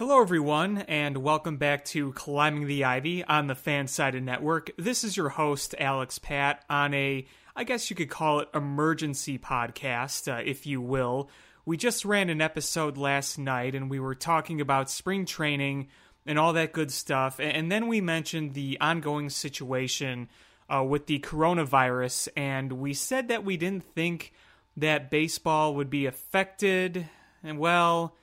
Hello, 0.00 0.22
everyone, 0.22 0.78
and 0.88 1.18
welcome 1.18 1.58
back 1.58 1.84
to 1.84 2.14
Climbing 2.14 2.66
the 2.66 2.86
Ivy 2.86 3.22
on 3.22 3.48
the 3.48 3.54
Fansided 3.54 4.22
Network. 4.22 4.70
This 4.78 5.04
is 5.04 5.14
your 5.14 5.28
host, 5.28 5.74
Alex 5.78 6.18
Pat, 6.18 6.64
on 6.70 6.94
a, 6.94 7.26
I 7.54 7.64
guess 7.64 7.90
you 7.90 7.96
could 7.96 8.08
call 8.08 8.40
it, 8.40 8.48
emergency 8.54 9.38
podcast, 9.38 10.26
uh, 10.32 10.42
if 10.42 10.66
you 10.66 10.80
will. 10.80 11.28
We 11.66 11.76
just 11.76 12.06
ran 12.06 12.30
an 12.30 12.40
episode 12.40 12.96
last 12.96 13.38
night, 13.38 13.74
and 13.74 13.90
we 13.90 14.00
were 14.00 14.14
talking 14.14 14.62
about 14.62 14.88
spring 14.88 15.26
training 15.26 15.88
and 16.24 16.38
all 16.38 16.54
that 16.54 16.72
good 16.72 16.90
stuff. 16.90 17.38
And 17.38 17.70
then 17.70 17.86
we 17.86 18.00
mentioned 18.00 18.54
the 18.54 18.78
ongoing 18.80 19.28
situation 19.28 20.30
uh, 20.74 20.82
with 20.82 21.08
the 21.08 21.18
coronavirus, 21.18 22.28
and 22.38 22.72
we 22.72 22.94
said 22.94 23.28
that 23.28 23.44
we 23.44 23.58
didn't 23.58 23.84
think 23.84 24.32
that 24.78 25.10
baseball 25.10 25.74
would 25.74 25.90
be 25.90 26.06
affected. 26.06 27.06
And 27.44 27.58
well, 27.58 28.16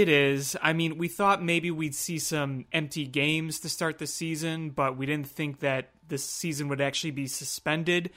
it 0.00 0.08
is. 0.08 0.56
I 0.62 0.72
mean, 0.72 0.96
we 0.96 1.08
thought 1.08 1.42
maybe 1.42 1.70
we'd 1.70 1.94
see 1.94 2.20
some 2.20 2.66
empty 2.72 3.04
games 3.04 3.58
to 3.60 3.68
start 3.68 3.98
the 3.98 4.06
season, 4.06 4.70
but 4.70 4.96
we 4.96 5.06
didn't 5.06 5.28
think 5.28 5.60
that 5.60 5.90
the 6.06 6.18
season 6.18 6.68
would 6.68 6.80
actually 6.80 7.10
be 7.10 7.26
suspended. 7.26 8.10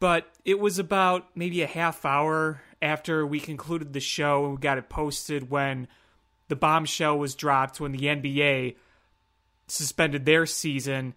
But 0.00 0.28
it 0.44 0.60
was 0.60 0.78
about 0.78 1.28
maybe 1.34 1.62
a 1.62 1.66
half 1.66 2.04
hour 2.04 2.60
after 2.82 3.26
we 3.26 3.40
concluded 3.40 3.94
the 3.94 4.00
show 4.00 4.44
and 4.44 4.54
we 4.54 4.60
got 4.60 4.76
it 4.76 4.90
posted 4.90 5.50
when 5.50 5.88
the 6.48 6.56
bombshell 6.56 7.18
was 7.18 7.34
dropped 7.34 7.80
when 7.80 7.92
the 7.92 8.06
NBA 8.06 8.76
suspended 9.66 10.26
their 10.26 10.44
season. 10.44 11.14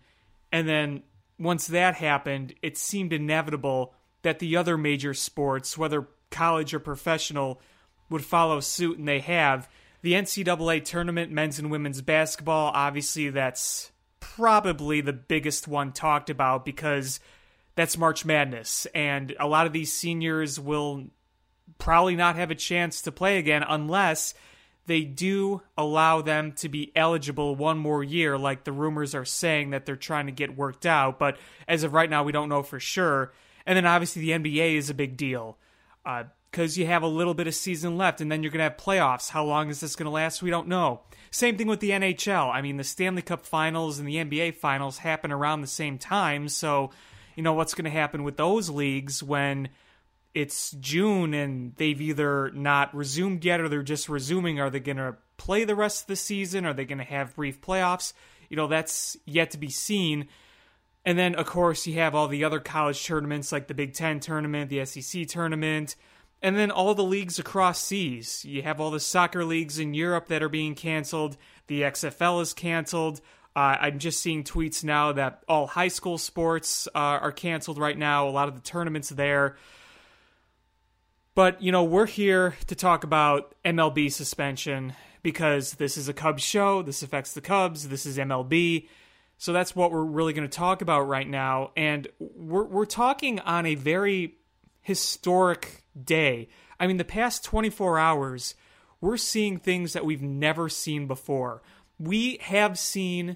And 0.54 0.70
then 0.70 1.04
once 1.38 1.68
that 1.68 1.96
happened, 1.96 2.54
it 2.62 2.78
seemed 2.78 3.12
inevitable 3.12 3.94
that 4.22 4.40
the 4.40 4.56
other 4.56 4.78
major 4.78 5.14
sports, 5.14 5.78
whether 5.78 6.08
college 6.30 6.74
or 6.74 6.80
professional, 6.80 7.62
would 8.10 8.24
follow 8.24 8.62
suit, 8.62 8.98
and 8.98 9.08
they 9.08 9.20
have 9.20 9.68
the 10.02 10.14
NCAA 10.14 10.84
tournament, 10.84 11.32
men's 11.32 11.60
and 11.60 11.72
women's 11.72 12.02
basketball, 12.02 12.72
obviously 12.74 13.30
that's 13.30 13.92
probably 14.20 15.02
the 15.02 15.14
biggest 15.14 15.68
one 15.68 15.92
talked 15.92 16.30
about 16.30 16.66
because 16.66 17.20
that's 17.76 17.98
March 17.98 18.26
Madness. 18.26 18.88
And 18.94 19.36
a 19.40 19.48
lot 19.48 19.68
of 19.68 19.74
these 19.74 19.94
seniors 19.94 20.60
will 20.60 21.06
probably 21.78 22.16
not 22.16 22.36
have 22.36 22.52
a 22.52 22.56
chance 22.56 23.02
to 23.04 23.12
play 23.12 23.38
again 23.38 23.64
unless 23.68 24.34
they 24.88 25.02
do 25.02 25.62
allow 25.78 26.22
them 26.22 26.54
to 26.54 26.70
be 26.70 26.92
eligible 26.96 27.56
one 27.56 27.78
more 27.78 28.04
year, 28.04 28.38
like 28.38 28.64
the 28.64 28.72
rumors 28.72 29.14
are 29.14 29.26
saying 29.26 29.72
that 29.72 29.86
they're 29.86 29.98
trying 29.98 30.28
to 30.28 30.32
get 30.32 30.56
worked 30.56 30.86
out. 30.86 31.20
But 31.20 31.38
as 31.68 31.84
of 31.84 31.94
right 31.94 32.10
now, 32.10 32.24
we 32.24 32.32
don't 32.32 32.50
know 32.50 32.64
for 32.64 32.80
sure. 32.80 33.34
And 33.66 33.76
then 33.76 33.86
obviously 33.86 34.22
the 34.22 34.32
NBA 34.32 34.76
is 34.76 34.90
a 34.90 34.94
big 34.94 35.18
deal. 35.18 35.58
Uh, 36.06 36.24
because 36.52 36.78
you 36.78 36.86
have 36.86 37.04
a 37.04 37.08
little 37.08 37.34
bit 37.34 37.48
of 37.48 37.56
season 37.56 37.98
left 37.98 38.22
and 38.22 38.32
then 38.32 38.42
you're 38.42 38.52
going 38.52 38.60
to 38.60 38.64
have 38.64 38.78
playoffs. 38.78 39.30
How 39.30 39.44
long 39.44 39.70
is 39.70 39.80
this 39.80 39.96
going 39.96 40.06
to 40.06 40.12
last? 40.12 40.42
We 40.42 40.50
don't 40.50 40.68
know. 40.68 41.02
Same 41.30 41.58
thing 41.58 41.68
with 41.68 41.82
the 41.82 41.92
NHL. 41.92 42.54
I 42.54 42.62
mean, 42.62 42.78
the 42.78 42.84
Stanley 42.84 43.22
Cup 43.22 43.46
finals 43.46 44.00
and 44.00 44.08
the 44.08 44.16
NBA 44.16 44.56
finals 44.56 45.00
happen 45.00 45.32
around 45.32 45.62
the 45.62 45.68
same 45.68 45.98
time. 45.98 46.48
So, 46.50 46.92
you 47.36 47.44
know, 47.44 47.54
what's 47.54 47.74
going 47.74 47.86
to 47.86 47.92
happen 47.92 48.24
with 48.24 48.38
those 48.38 48.70
leagues 48.70 49.22
when 49.22 49.70
it's 50.34 50.72
June 50.72 51.34
and 51.34 51.76
they've 51.76 52.02
either 52.02 52.52
not 52.52 52.96
resumed 52.96 53.44
yet 53.44 53.60
or 53.60 53.68
they're 53.68 53.84
just 53.84 54.08
resuming? 54.08 54.60
Are 54.60 54.70
they 54.70 54.80
going 54.80 54.98
to 54.98 55.18
play 55.38 55.66
the 55.66 55.76
rest 55.76 56.04
of 56.04 56.08
the 56.08 56.16
season? 56.16 56.66
Are 56.66 56.74
they 56.74 56.86
going 56.86 56.98
to 57.00 57.04
have 57.04 57.36
brief 57.36 57.62
playoffs? 57.62 58.14
You 58.50 58.56
know, 58.56 58.68
that's 58.68 59.18
yet 59.26 59.52
to 59.52 59.58
be 59.58 59.70
seen. 59.70 60.28
And 61.06 61.20
then, 61.20 61.36
of 61.36 61.46
course, 61.46 61.86
you 61.86 61.96
have 61.96 62.16
all 62.16 62.28
the 62.28 62.44
other 62.44 62.60
college 62.60 63.06
tournaments 63.06 63.52
like 63.52 63.68
the 63.68 63.74
Big 63.74 63.94
Ten 63.94 64.20
tournament, 64.20 64.70
the 64.70 64.86
SEC 64.86 65.28
tournament 65.28 65.96
and 66.42 66.56
then 66.56 66.72
all 66.72 66.94
the 66.94 67.04
leagues 67.04 67.40
across 67.40 67.82
seas. 67.82 68.46
You 68.46 68.62
have 68.62 68.80
all 68.80 68.92
the 68.92 69.00
soccer 69.00 69.44
leagues 69.44 69.80
in 69.80 69.94
Europe 69.94 70.28
that 70.28 70.44
are 70.44 70.50
being 70.50 70.76
canceled. 70.76 71.38
The 71.68 71.82
XFL 71.82 72.42
is 72.42 72.54
canceled. 72.54 73.22
Uh, 73.56 73.76
I'm 73.82 73.98
just 73.98 74.22
seeing 74.22 74.44
tweets 74.44 74.84
now 74.84 75.14
that 75.14 75.44
all 75.48 75.66
high 75.66 75.88
school 75.88 76.20
sports 76.20 76.88
uh, 76.94 77.00
are 77.00 77.32
canceled 77.32 77.80
right 77.80 77.98
now. 77.98 78.28
A 78.28 78.30
lot 78.30 78.48
of 78.48 78.54
the 78.54 78.62
tournaments 78.62 79.10
there. 79.10 79.58
But, 81.34 81.62
you 81.62 81.72
know, 81.72 81.84
we're 81.84 82.06
here 82.06 82.56
to 82.68 82.76
talk 82.76 83.04
about 83.04 83.56
MLB 83.66 84.12
suspension 84.12 84.94
because 85.24 85.74
this 85.74 85.98
is 85.98 86.08
a 86.08 86.14
Cubs 86.14 86.44
show. 86.44 86.84
This 86.84 87.02
affects 87.02 87.34
the 87.34 87.42
Cubs. 87.42 87.88
This 87.88 88.06
is 88.06 88.18
MLB. 88.18 88.88
So 89.40 89.54
that's 89.54 89.76
what 89.76 89.92
we're 89.92 90.04
really 90.04 90.34
going 90.34 90.48
to 90.48 90.56
talk 90.56 90.82
about 90.82 91.02
right 91.02 91.28
now. 91.28 91.72
And 91.76 92.08
we're, 92.20 92.66
we're 92.66 92.86
talking 92.86 93.40
on 93.40 93.66
a 93.66 93.76
very 93.76 94.36
historic 94.88 95.84
day. 96.02 96.48
I 96.80 96.88
mean, 96.88 96.96
the 96.96 97.04
past 97.04 97.44
24 97.44 98.00
hours, 98.00 98.56
we're 99.02 99.18
seeing 99.18 99.60
things 99.60 99.92
that 99.92 100.06
we've 100.06 100.22
never 100.22 100.70
seen 100.70 101.08
before. 101.08 101.62
We 102.00 102.38
have 102.38 102.80
seen 102.80 103.36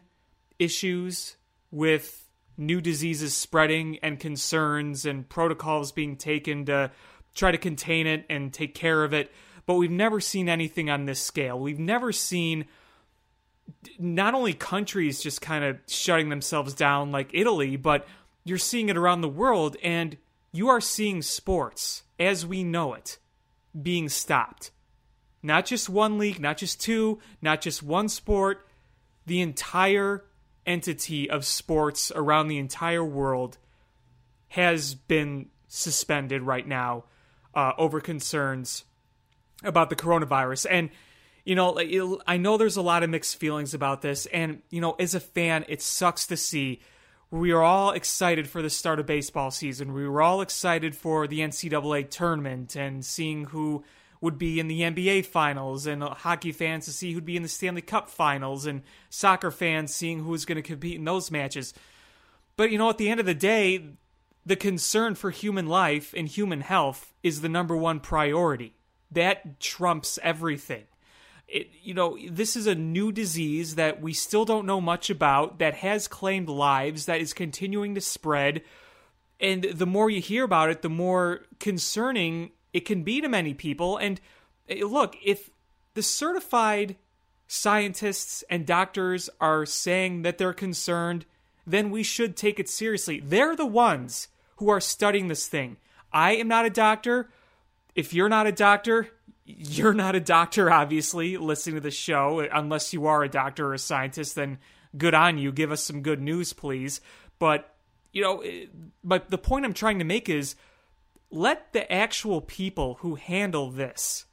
issues 0.59 1.35
with 1.69 2.25
new 2.57 2.79
diseases 2.79 3.34
spreading 3.34 4.00
and 4.01 4.17
concerns 4.17 5.06
and 5.06 5.28
protocols 5.28 5.91
being 5.91 6.16
taken 6.16 6.63
to 6.67 6.90
try 7.35 7.51
to 7.51 7.57
contain 7.57 8.07
it 8.07 8.25
and 8.29 8.53
take 8.53 8.73
care 8.73 9.03
of 9.03 9.13
it, 9.13 9.29
but 9.66 9.73
we've 9.73 9.91
never 9.91 10.22
seen 10.22 10.47
anything 10.47 10.90
on 10.90 11.03
this 11.03 11.19
scale. 11.19 11.59
We've 11.59 11.79
never 11.79 12.13
seen 12.13 12.63
not 14.00 14.34
only 14.34 14.53
countries 14.53 15.19
just 15.19 15.41
kind 15.41 15.66
of 15.66 15.79
shutting 15.90 16.29
themselves 16.29 16.73
down 16.73 17.11
like 17.11 17.31
Italy, 17.34 17.75
but 17.75 18.07
you're 18.45 18.57
seeing 18.57 18.88
it 18.88 18.95
around 18.95 19.19
the 19.19 19.28
world 19.28 19.75
and 19.84 20.16
you 20.51 20.69
are 20.69 20.81
seeing 20.81 21.22
sports 21.22 22.03
as 22.19 22.45
we 22.45 22.63
know 22.63 22.94
it 22.94 23.17
being 23.79 24.09
stopped. 24.09 24.72
Not 25.44 25.66
just 25.66 25.89
one 25.89 26.17
league, 26.17 26.39
not 26.39 26.57
just 26.57 26.81
two, 26.81 27.19
not 27.41 27.62
just 27.62 27.81
one 27.81 28.09
sport, 28.09 28.67
the 29.25 29.41
entire 29.41 30.25
entity 30.66 31.29
of 31.29 31.45
sports 31.45 32.11
around 32.13 32.47
the 32.47 32.57
entire 32.57 33.03
world 33.03 33.57
has 34.50 34.94
been 34.94 35.47
suspended 35.67 36.41
right 36.44 36.67
now 36.67 37.06
uh, 37.56 37.72
over 37.78 38.01
concerns 38.01 38.84
about 39.63 39.90
the 39.90 39.95
coronavirus. 39.95 40.67
And, 40.69 40.90
you 41.45 41.56
know, 41.56 42.19
I 42.28 42.38
know 42.38 42.57
there's 42.57 42.78
a 42.78 42.81
lot 42.81 43.03
of 43.03 43.09
mixed 43.09 43.38
feelings 43.38 43.73
about 43.73 44.01
this. 44.01 44.25
And, 44.28 44.61
you 44.69 44.81
know, 44.81 44.91
as 45.00 45.16
a 45.16 45.19
fan, 45.19 45.66
it 45.67 45.81
sucks 45.81 46.28
to 46.28 46.38
see 46.38 46.81
we 47.31 47.53
are 47.53 47.64
all 47.64 47.92
excited 47.92 48.50
for 48.50 48.62
the 48.62 48.69
start 48.69 49.00
of 49.00 49.06
baseball 49.06 49.52
season. 49.52 49.94
We 49.94 50.08
were 50.08 50.22
all 50.22 50.42
excited 50.42 50.94
for 50.94 51.28
the 51.28 51.40
NCAA 51.40 52.09
tournament 52.09 52.75
and 52.75 53.06
seeing 53.06 53.46
who 53.46 53.86
would 54.19 54.38
be 54.38 54.59
in 54.59 54.68
the 54.68 54.81
NBA 54.81 55.25
finals, 55.25 55.88
and 55.88 56.03
hockey 56.03 56.52
fans 56.52 56.86
to 56.86 56.91
see 56.91 57.14
who'd 57.14 57.25
be 57.25 57.38
in 57.38 57.41
the 57.41 57.50
Stanley 57.50 57.81
Cup 57.81 58.08
finals, 58.08 58.68
and 58.68 58.84
soccer 59.09 59.50
fans 59.50 59.96
seeing 59.96 60.20
who's 60.24 60.46
going 60.46 60.58
to 60.58 60.62
compete 60.62 60.97
in 60.97 61.06
those 61.06 61.31
matches. 61.31 61.74
But 62.56 62.70
you 62.70 62.78
know, 62.78 62.90
at 62.90 63.00
the 63.00 63.09
end 63.09 63.20
of 63.20 63.25
the 63.25 63.34
day, 63.34 63.94
the 64.46 64.56
concern 64.56 65.16
for 65.16 65.31
human 65.31 65.66
life 65.66 66.14
and 66.16 66.28
human 66.28 66.62
health 66.62 67.14
is 67.24 67.41
the 67.41 67.50
number 67.50 67.75
one 67.75 68.00
priority. 68.00 68.75
That 69.09 69.59
trumps 69.59 70.20
everything 70.22 70.84
it, 71.51 71.69
you 71.84 71.94
know, 71.94 72.17
this 72.29 72.56
is 72.56 72.66
a 72.66 72.75
new 72.75 73.12
disease 73.12 73.75
that 73.75 74.01
we 74.01 74.13
still 74.13 74.45
don't 74.45 74.66
know 74.66 74.79
much 74.79 75.09
about, 75.09 75.59
that 75.59 75.75
has 75.75 76.07
claimed 76.07 76.47
lives, 76.47 77.06
that 77.06 77.19
is 77.19 77.34
continuing 77.34 77.94
to 77.95 78.01
spread. 78.01 78.62
And 79.39 79.63
the 79.63 79.85
more 79.85 80.09
you 80.09 80.22
hear 80.22 80.45
about 80.45 80.69
it, 80.69 80.81
the 80.81 80.90
more 80.90 81.41
concerning 81.59 82.51
it 82.72 82.85
can 82.85 83.03
be 83.03 83.19
to 83.19 83.28
many 83.28 83.53
people. 83.53 83.97
And 83.97 84.22
eh, 84.69 84.84
look, 84.85 85.17
if 85.23 85.50
the 85.94 86.03
certified 86.03 86.95
scientists 87.47 88.45
and 88.50 88.66
doctors 88.66 89.29
are 89.41 89.66
saying 89.66 90.22
that 90.22 90.38
they're 90.38 90.53
concerned, 90.53 91.25
then 91.67 91.91
we 91.91 92.01
should 92.01 92.38
take 92.38 92.59
it 92.59 92.69
seriously. 92.69 93.19
They're 93.19 93.57
the 93.57 93.66
ones 93.66 94.29
who 94.56 94.69
are 94.69 94.79
studying 94.79 95.28
this 95.28 95.47
thing. 95.47 95.75
I 96.13 96.35
am 96.35 96.47
not 96.47 96.66
a 96.66 96.69
doctor. 96.69 97.29
If 97.94 98.13
you're 98.13 98.29
not 98.29 98.47
a 98.47 98.53
doctor, 98.53 99.09
you're 99.46 99.94
not 99.94 100.16
a 100.16 100.19
doctor, 100.19 100.72
obviously, 100.72 101.38
listening 101.38 101.75
to 101.75 101.81
the 101.81 101.91
show. 101.91 102.40
Unless 102.40 102.93
you 102.93 103.08
are 103.08 103.23
a 103.23 103.29
doctor 103.29 103.67
or 103.67 103.73
a 103.73 103.79
scientist, 103.79 104.35
then 104.35 104.59
good 104.97 105.14
on 105.14 105.38
you. 105.38 105.52
Give 105.52 105.72
us 105.72 105.84
some 105.84 106.02
good 106.02 106.22
news, 106.22 106.53
please. 106.53 107.02
But, 107.40 107.73
you 108.11 108.22
know, 108.22 108.41
eh, 108.41 108.67
but 109.03 109.29
the 109.29 109.38
point 109.38 109.66
I'm 109.66 109.73
trying 109.73 109.99
to 109.99 110.05
make 110.05 110.29
is 110.29 110.55
let 111.32 111.73
the 111.73 111.91
actual 111.91 112.41
people 112.41 112.96
who 113.02 113.16
handle 113.16 113.72
this 113.72 114.26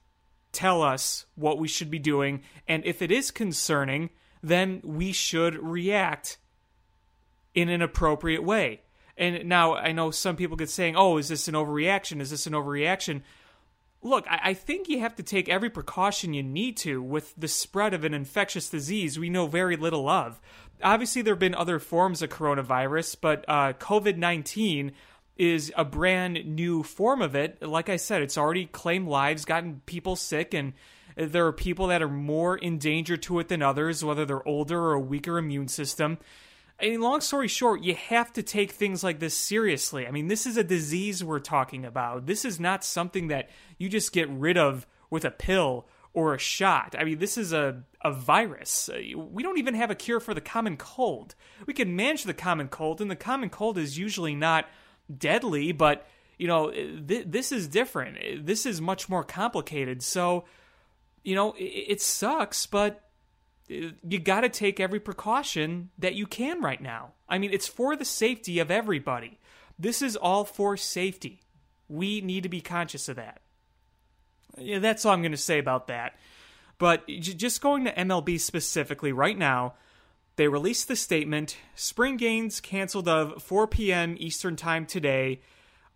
tell 0.52 0.82
us 0.82 1.26
what 1.36 1.58
we 1.58 1.68
should 1.68 1.90
be 1.90 1.98
doing. 1.98 2.42
And 2.66 2.84
if 2.84 3.00
it 3.02 3.10
is 3.10 3.30
concerning, 3.30 4.10
then 4.42 4.80
we 4.84 5.12
should 5.12 5.54
react 5.56 6.38
in 7.54 7.68
an 7.68 7.82
appropriate 7.82 8.42
way. 8.42 8.82
And 9.16 9.48
now 9.48 9.74
I 9.74 9.92
know 9.92 10.10
some 10.10 10.36
people 10.36 10.56
get 10.56 10.70
saying, 10.70 10.94
oh, 10.96 11.18
is 11.18 11.28
this 11.28 11.48
an 11.48 11.54
overreaction? 11.54 12.20
Is 12.20 12.30
this 12.30 12.46
an 12.46 12.52
overreaction? 12.52 13.22
Look, 14.02 14.26
I, 14.28 14.40
I, 14.44 14.54
think 14.54 14.88
you 14.88 15.00
have 15.00 15.16
to 15.16 15.22
take 15.22 15.48
every 15.48 15.70
precaution 15.70 16.34
you 16.34 16.42
need 16.42 16.76
to 16.78 17.02
with 17.02 17.34
the 17.36 17.48
spread 17.48 17.94
of 17.94 18.04
an 18.04 18.14
infectious 18.14 18.68
disease 18.68 19.18
we 19.18 19.30
know 19.30 19.46
very 19.46 19.76
little 19.76 20.08
of. 20.08 20.40
Obviously, 20.82 21.22
there 21.22 21.34
have 21.34 21.40
been 21.40 21.54
other 21.54 21.78
forms 21.78 22.22
of 22.22 22.30
coronavirus, 22.30 23.16
but 23.20 23.44
uh, 23.48 23.72
COVID 23.74 24.16
19 24.16 24.92
is 25.36 25.72
a 25.76 25.84
brand 25.84 26.44
new 26.44 26.82
form 26.82 27.22
of 27.22 27.34
it. 27.34 27.62
Like 27.62 27.88
I 27.88 27.96
said, 27.96 28.22
it's 28.22 28.38
already 28.38 28.66
claimed 28.66 29.08
lives, 29.08 29.44
gotten 29.44 29.82
people 29.86 30.16
sick, 30.16 30.52
and 30.54 30.72
There 31.16 31.46
are 31.46 31.52
people 31.52 31.88
that 31.88 32.02
are 32.02 32.08
more 32.08 32.56
in 32.56 32.78
danger 32.78 33.16
to 33.16 33.40
it 33.40 33.48
than 33.48 33.62
others, 33.62 34.04
whether 34.04 34.24
they're 34.24 34.46
older 34.46 34.80
or 34.80 34.92
a 34.94 35.00
weaker 35.00 35.36
immune 35.38 35.66
system. 35.66 36.18
I 36.80 36.90
mean, 36.90 37.00
long 37.00 37.20
story 37.20 37.48
short, 37.48 37.82
you 37.82 37.94
have 37.94 38.32
to 38.34 38.42
take 38.42 38.70
things 38.70 39.02
like 39.02 39.18
this 39.18 39.34
seriously. 39.34 40.06
I 40.06 40.12
mean, 40.12 40.28
this 40.28 40.46
is 40.46 40.56
a 40.56 40.62
disease 40.62 41.24
we're 41.24 41.40
talking 41.40 41.84
about. 41.84 42.26
This 42.26 42.44
is 42.44 42.60
not 42.60 42.84
something 42.84 43.28
that 43.28 43.50
you 43.78 43.88
just 43.88 44.12
get 44.12 44.28
rid 44.28 44.56
of 44.56 44.86
with 45.10 45.24
a 45.24 45.30
pill 45.30 45.88
or 46.12 46.34
a 46.34 46.38
shot. 46.38 46.94
I 46.96 47.04
mean, 47.04 47.18
this 47.18 47.36
is 47.36 47.52
a, 47.52 47.82
a 48.02 48.12
virus. 48.12 48.88
Uh, 48.88 49.00
we 49.16 49.42
don't 49.42 49.58
even 49.58 49.74
have 49.74 49.90
a 49.90 49.96
cure 49.96 50.20
for 50.20 50.34
the 50.34 50.40
common 50.40 50.76
cold. 50.76 51.34
We 51.66 51.74
can 51.74 51.96
manage 51.96 52.24
the 52.24 52.34
common 52.34 52.68
cold, 52.68 53.00
and 53.00 53.10
the 53.10 53.16
common 53.16 53.50
cold 53.50 53.76
is 53.76 53.98
usually 53.98 54.36
not 54.36 54.66
deadly, 55.16 55.72
but, 55.72 56.06
you 56.38 56.46
know, 56.46 56.70
th- 56.70 57.26
this 57.26 57.50
is 57.50 57.66
different. 57.66 58.46
This 58.46 58.66
is 58.66 58.80
much 58.80 59.08
more 59.08 59.24
complicated. 59.24 60.02
So, 60.02 60.44
you 61.24 61.34
know, 61.34 61.54
it, 61.54 61.64
it 61.64 62.00
sucks, 62.00 62.66
but 62.66 63.07
you 63.68 64.18
got 64.18 64.40
to 64.40 64.48
take 64.48 64.80
every 64.80 65.00
precaution 65.00 65.90
that 65.98 66.14
you 66.14 66.26
can 66.26 66.60
right 66.62 66.80
now. 66.80 67.12
I 67.28 67.38
mean, 67.38 67.52
it's 67.52 67.68
for 67.68 67.96
the 67.96 68.04
safety 68.04 68.58
of 68.58 68.70
everybody. 68.70 69.38
This 69.78 70.02
is 70.02 70.16
all 70.16 70.44
for 70.44 70.76
safety. 70.76 71.40
We 71.88 72.20
need 72.20 72.42
to 72.42 72.48
be 72.48 72.60
conscious 72.60 73.08
of 73.08 73.16
that. 73.16 73.40
Yeah, 74.56 74.78
that's 74.78 75.04
all 75.04 75.12
I'm 75.12 75.22
going 75.22 75.32
to 75.32 75.38
say 75.38 75.58
about 75.58 75.86
that. 75.88 76.14
But 76.78 77.06
just 77.08 77.60
going 77.60 77.84
to 77.84 77.92
MLB 77.92 78.40
specifically 78.40 79.12
right 79.12 79.36
now, 79.36 79.74
they 80.36 80.48
released 80.48 80.88
the 80.88 80.96
statement 80.96 81.56
spring 81.74 82.16
games 82.16 82.60
canceled 82.60 83.08
of 83.08 83.42
4 83.42 83.66
p.m. 83.66 84.16
Eastern 84.18 84.56
Time 84.56 84.86
today. 84.86 85.40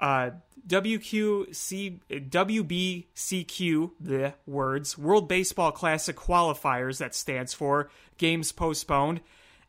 Uh, 0.03 0.33
WQC, 0.67 2.01
WBCQ, 2.11 3.91
the 4.01 4.35
words, 4.47 4.99
World 4.99 5.29
Baseball 5.29 5.71
Classic 5.71 6.17
qualifiers, 6.17 6.99
that 6.99 7.15
stands 7.15 7.55
for 7.55 7.89
games 8.19 8.51
postponed. 8.51 9.21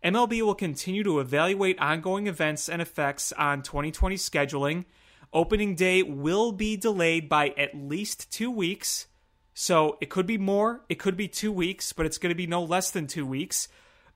MLB 0.03 0.41
will 0.41 0.55
continue 0.55 1.03
to 1.03 1.19
evaluate 1.19 1.79
ongoing 1.79 2.25
events 2.27 2.67
and 2.67 2.81
effects 2.81 3.31
on 3.33 3.61
2020 3.61 4.15
scheduling. 4.15 4.85
Opening 5.31 5.75
day 5.75 6.01
will 6.03 6.51
be 6.51 6.75
delayed 6.77 7.29
by 7.29 7.49
at 7.57 7.75
least 7.75 8.31
two 8.31 8.51
weeks. 8.51 9.05
So 9.53 9.97
it 10.01 10.09
could 10.09 10.25
be 10.25 10.39
more, 10.39 10.81
it 10.89 10.95
could 10.99 11.15
be 11.15 11.27
two 11.27 11.51
weeks, 11.51 11.93
but 11.93 12.07
it's 12.07 12.17
going 12.17 12.31
to 12.31 12.35
be 12.35 12.47
no 12.47 12.63
less 12.63 12.89
than 12.89 13.05
two 13.05 13.25
weeks. 13.25 13.67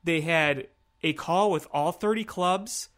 They 0.04 0.22
had 0.22 0.68
a 1.04 1.14
call 1.14 1.52
with 1.52 1.68
all 1.72 1.92
30 1.92 2.24
clubs 2.24 2.90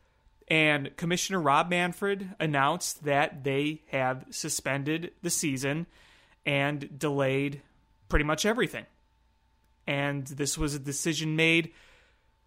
and 0.50 0.96
Commissioner 0.98 1.40
Rob 1.40 1.69
Manfred 1.69 2.34
announced 2.40 3.04
that 3.04 3.44
they 3.44 3.81
have 3.88 4.25
suspended 4.31 5.12
the 5.22 5.30
season 5.30 5.86
and 6.46 6.98
delayed 6.98 7.62
pretty 8.07 8.25
much 8.25 8.46
everything. 8.46 8.86
And 9.86 10.25
this 10.25 10.57
was 10.57 10.74
a 10.74 10.80
decision 10.80 11.36
made 11.36 11.72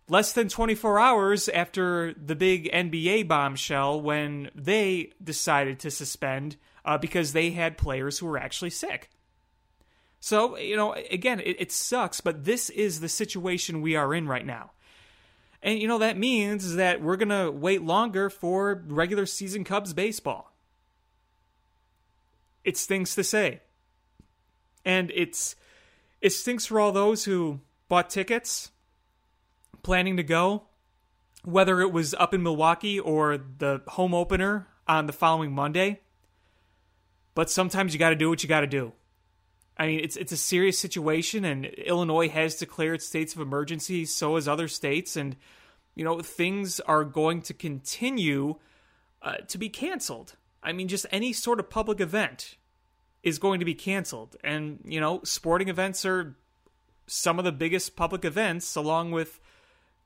less 0.09 0.33
than 0.33 0.49
24 0.49 0.99
hours 0.99 1.49
after 1.49 2.13
the 2.15 2.35
big 2.35 2.71
NBA 2.73 3.29
bombshell 3.29 4.01
when 4.01 4.51
they 4.55 5.13
decided 5.23 5.79
to 5.81 5.91
suspend 5.91 6.57
uh, 6.85 6.99
because 6.99 7.33
they 7.33 7.51
had 7.51 7.79
players 7.79 8.19
who 8.19 8.27
were 8.27 8.39
actually 8.39 8.71
sick. 8.71 9.11
So, 10.19 10.57
you 10.57 10.77
know, 10.77 10.95
again, 11.11 11.41
it, 11.41 11.57
it 11.59 11.73
sucks, 11.73 12.21
but 12.21 12.45
this 12.45 12.71
is 12.71 13.01
the 13.01 13.09
situation 13.09 13.83
we 13.83 13.97
are 13.97 14.15
in 14.15 14.29
right 14.29 14.47
now. 14.47 14.71
And, 15.63 15.79
you 15.79 15.87
know, 15.87 15.99
that 15.99 16.19
means 16.19 16.75
that 16.75 17.01
we're 17.01 17.17
going 17.17 17.29
to 17.29 17.51
wait 17.51 17.83
longer 17.83 18.29
for 18.29 18.83
regular 18.87 19.27
season 19.27 19.63
Cubs 19.63 19.95
baseball. 19.95 20.53
It 22.65 22.77
stinks 22.77 23.15
to 23.15 23.25
say. 23.25 23.61
And 24.85 25.13
it's 25.15 25.55
it 26.21 26.31
stinks 26.31 26.67
for 26.67 26.81
all 26.81 26.93
those 26.93 27.25
who 27.25 27.61
bought 27.89 28.11
tickets, 28.11 28.71
planning 29.83 30.17
to 30.17 30.23
go, 30.23 30.65
whether 31.45 31.81
it 31.81 31.93
was 31.93 32.15
up 32.15 32.33
in 32.33 32.43
Milwaukee 32.43 32.99
or 32.99 33.37
the 33.37 33.83
home 33.89 34.15
opener 34.15 34.69
on 34.87 35.07
the 35.07 35.13
following 35.13 35.53
Monday. 35.53 36.01
But 37.35 37.51
sometimes 37.51 37.93
you 37.93 37.99
got 37.99 38.11
to 38.11 38.17
do 38.17 38.29
what 38.29 38.43
you 38.43 38.49
got 38.49 38.61
to 38.61 38.67
do. 38.67 38.93
I 39.77 39.87
mean, 39.87 40.01
it's 40.01 40.17
it's 40.17 40.33
a 40.33 40.37
serious 40.37 40.79
situation, 40.79 41.45
and 41.45 41.65
Illinois 41.65 42.29
has 42.29 42.57
declared 42.57 43.03
states 43.03 43.35
of 43.35 43.41
emergency. 43.41 44.05
So 44.05 44.35
has 44.35 44.47
other 44.47 44.69
states, 44.69 45.17
and 45.17 45.37
you 45.95 46.05
know 46.05 46.21
things 46.21 46.81
are 46.81 47.05
going 47.05 47.43
to 47.43 47.55
continue 47.55 48.57
uh, 49.23 49.37
to 49.49 49.59
be 49.59 49.69
canceled. 49.69 50.37
I 50.63 50.73
mean, 50.73 50.89
just 50.89 51.07
any 51.11 51.33
sort 51.33 51.59
of 51.59 51.71
public 51.71 52.01
event 52.01 52.57
is 53.23 53.39
going 53.39 53.61
to 53.61 53.65
be 53.65 53.75
canceled, 53.75 54.37
and 54.45 54.81
you 54.85 55.01
know, 55.01 55.21
sporting 55.25 55.69
events 55.69 56.05
are 56.05 56.37
some 57.07 57.39
of 57.39 57.45
the 57.45 57.53
biggest 57.53 57.97
public 57.97 58.25
events, 58.25 58.77
along 58.77 59.11
with 59.11 59.41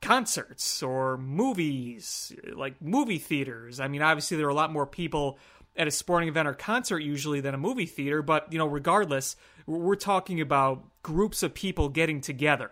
concerts 0.01 0.81
or 0.81 1.17
movies, 1.17 2.33
like 2.53 2.81
movie 2.81 3.17
theaters. 3.17 3.79
I 3.79 3.87
mean, 3.87 4.01
obviously, 4.01 4.37
there 4.37 4.47
are 4.47 4.51
a 4.51 4.55
lot 4.55 4.71
more 4.71 4.85
people 4.85 5.39
at 5.77 5.87
a 5.87 5.91
sporting 5.91 6.27
event 6.27 6.47
or 6.47 6.53
concert 6.53 6.99
usually 6.99 7.39
than 7.39 7.53
a 7.53 7.57
movie 7.57 7.85
theater, 7.85 8.21
but 8.21 8.51
you 8.51 8.57
know, 8.57 8.67
regardless, 8.67 9.35
we're 9.65 9.95
talking 9.95 10.41
about 10.41 10.83
groups 11.03 11.43
of 11.43 11.53
people 11.53 11.89
getting 11.89 12.19
together. 12.19 12.71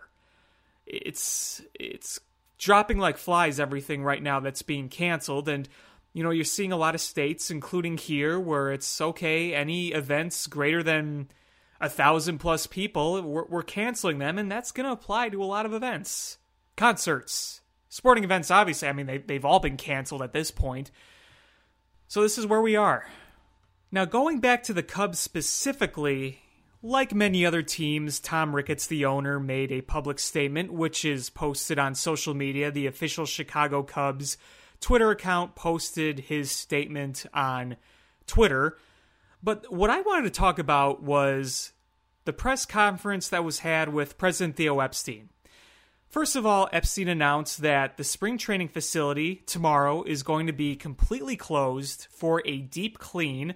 It's 0.86 1.62
it's 1.74 2.20
dropping 2.58 2.98
like 2.98 3.18
flies 3.18 3.60
everything 3.60 4.04
right 4.04 4.24
now 4.24 4.40
that's 4.40 4.62
being 4.62 4.90
canceled 4.90 5.48
and 5.48 5.70
you 6.14 6.24
know, 6.24 6.30
you're 6.30 6.46
seeing 6.46 6.72
a 6.72 6.78
lot 6.78 6.96
of 6.96 7.02
states 7.02 7.52
including 7.52 7.98
here 7.98 8.40
where 8.40 8.72
it's 8.72 9.02
okay 9.02 9.54
any 9.54 9.90
events 9.90 10.48
greater 10.48 10.82
than 10.82 11.30
a 11.82 11.90
thousand 11.90 12.38
plus 12.38 12.66
people 12.66 13.22
we're, 13.22 13.46
we're 13.46 13.64
canceling 13.64 14.20
them 14.20 14.38
and 14.38 14.50
that's 14.50 14.72
going 14.72 14.86
to 14.86 14.94
apply 14.94 15.30
to 15.30 15.44
a 15.44 15.46
lot 15.46 15.66
of 15.66 15.74
events. 15.74 16.38
Concerts. 16.78 17.62
Sporting 17.90 18.24
events 18.24 18.50
obviously 18.50 18.88
i 18.88 18.94
mean 18.94 19.06
they, 19.06 19.18
they've 19.18 19.46
all 19.46 19.60
been 19.60 19.78
canceled 19.78 20.22
at 20.22 20.34
this 20.34 20.52
point 20.52 20.92
so 22.16 22.22
this 22.22 22.38
is 22.38 22.48
where 22.48 22.62
we 22.62 22.78
are. 22.78 23.06
Now, 23.92 24.06
going 24.06 24.40
back 24.40 24.64
to 24.64 24.74
the 24.74 24.82
Cubs 24.82 25.20
specifically, 25.20 26.40
like 26.82 27.14
many 27.14 27.46
other 27.46 27.62
teams, 27.62 28.22
Tom 28.22 28.56
Ricketts, 28.56 28.88
the 28.88 29.04
owner, 29.04 29.38
made 29.38 29.70
a 29.70 29.82
public 29.82 30.20
statement, 30.20 30.72
which 30.72 31.04
is 31.04 31.30
posted 31.30 31.78
on 31.78 31.94
social 31.94 32.34
media. 32.34 32.72
The 32.72 32.88
official 32.88 33.26
Chicago 33.26 33.84
Cubs 33.84 34.38
Twitter 34.80 35.12
account 35.12 35.56
posted 35.56 36.20
his 36.20 36.50
statement 36.50 37.26
on 37.34 37.76
Twitter. 38.28 38.78
But 39.44 39.70
what 39.70 39.90
I 39.90 40.00
wanted 40.00 40.24
to 40.24 40.40
talk 40.40 40.58
about 40.58 41.04
was 41.04 41.74
the 42.24 42.32
press 42.32 42.66
conference 42.66 43.28
that 43.28 43.44
was 43.44 43.60
had 43.60 43.90
with 43.90 44.18
President 44.18 44.56
Theo 44.56 44.80
Epstein. 44.80 45.32
First 46.16 46.38
of 46.38 46.46
all, 46.46 46.70
Epstein 46.72 47.10
announced 47.10 47.62
that 47.62 47.98
the 47.98 48.06
spring 48.06 48.38
training 48.38 48.70
facility 48.70 49.44
tomorrow 49.46 50.02
is 50.04 50.24
going 50.24 50.48
to 50.48 50.54
be 50.54 50.78
completely 50.78 51.36
closed 51.36 52.08
for 52.10 52.42
a 52.46 52.60
deep 52.60 53.00
clean. 53.00 53.54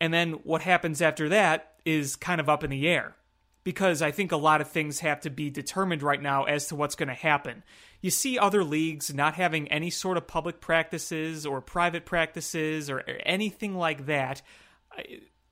And 0.00 0.12
then 0.12 0.32
what 0.42 0.62
happens 0.62 1.00
after 1.00 1.28
that 1.28 1.74
is 1.84 2.16
kind 2.16 2.40
of 2.40 2.48
up 2.48 2.64
in 2.64 2.70
the 2.70 2.88
air 2.88 3.14
because 3.62 4.02
I 4.02 4.10
think 4.10 4.32
a 4.32 4.36
lot 4.36 4.60
of 4.60 4.68
things 4.68 4.98
have 4.98 5.20
to 5.20 5.30
be 5.30 5.48
determined 5.48 6.02
right 6.02 6.20
now 6.20 6.42
as 6.42 6.66
to 6.66 6.74
what's 6.74 6.96
going 6.96 7.06
to 7.08 7.14
happen. 7.14 7.62
You 8.00 8.10
see 8.10 8.36
other 8.36 8.64
leagues 8.64 9.14
not 9.14 9.34
having 9.34 9.68
any 9.68 9.90
sort 9.90 10.16
of 10.16 10.26
public 10.26 10.60
practices 10.60 11.46
or 11.46 11.60
private 11.60 12.04
practices 12.04 12.90
or 12.90 13.04
anything 13.24 13.76
like 13.76 14.06
that. 14.06 14.42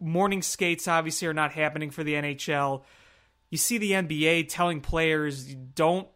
Morning 0.01 0.43
skates 0.43 0.89
obviously 0.89 1.29
are 1.29 1.33
not 1.33 1.53
happening 1.53 1.93
for 1.93 2.03
the 2.03 2.15
NHL. 2.15 2.83
You 3.51 3.59
see 3.59 3.79
the 3.79 3.93
NBA 3.93 4.49
telling 4.49 4.81
players 4.81 5.55
don't 5.55 6.09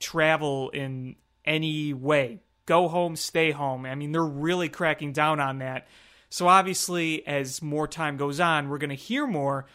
travel 0.00 0.70
in 0.70 1.16
any 1.44 1.94
way. 1.94 2.40
Go 2.66 2.88
home, 2.88 3.16
stay 3.16 3.50
home. 3.50 3.86
I 3.86 3.94
mean, 3.94 4.12
they're 4.12 4.24
really 4.24 4.68
cracking 4.68 5.12
down 5.12 5.40
on 5.40 5.58
that. 5.58 5.86
So 6.30 6.46
obviously, 6.48 7.26
as 7.26 7.60
more 7.60 7.88
time 7.88 8.16
goes 8.16 8.40
on, 8.40 8.68
we're 8.68 8.78
going 8.78 8.90
to 8.90 8.96
hear 8.96 9.26
more. 9.26 9.66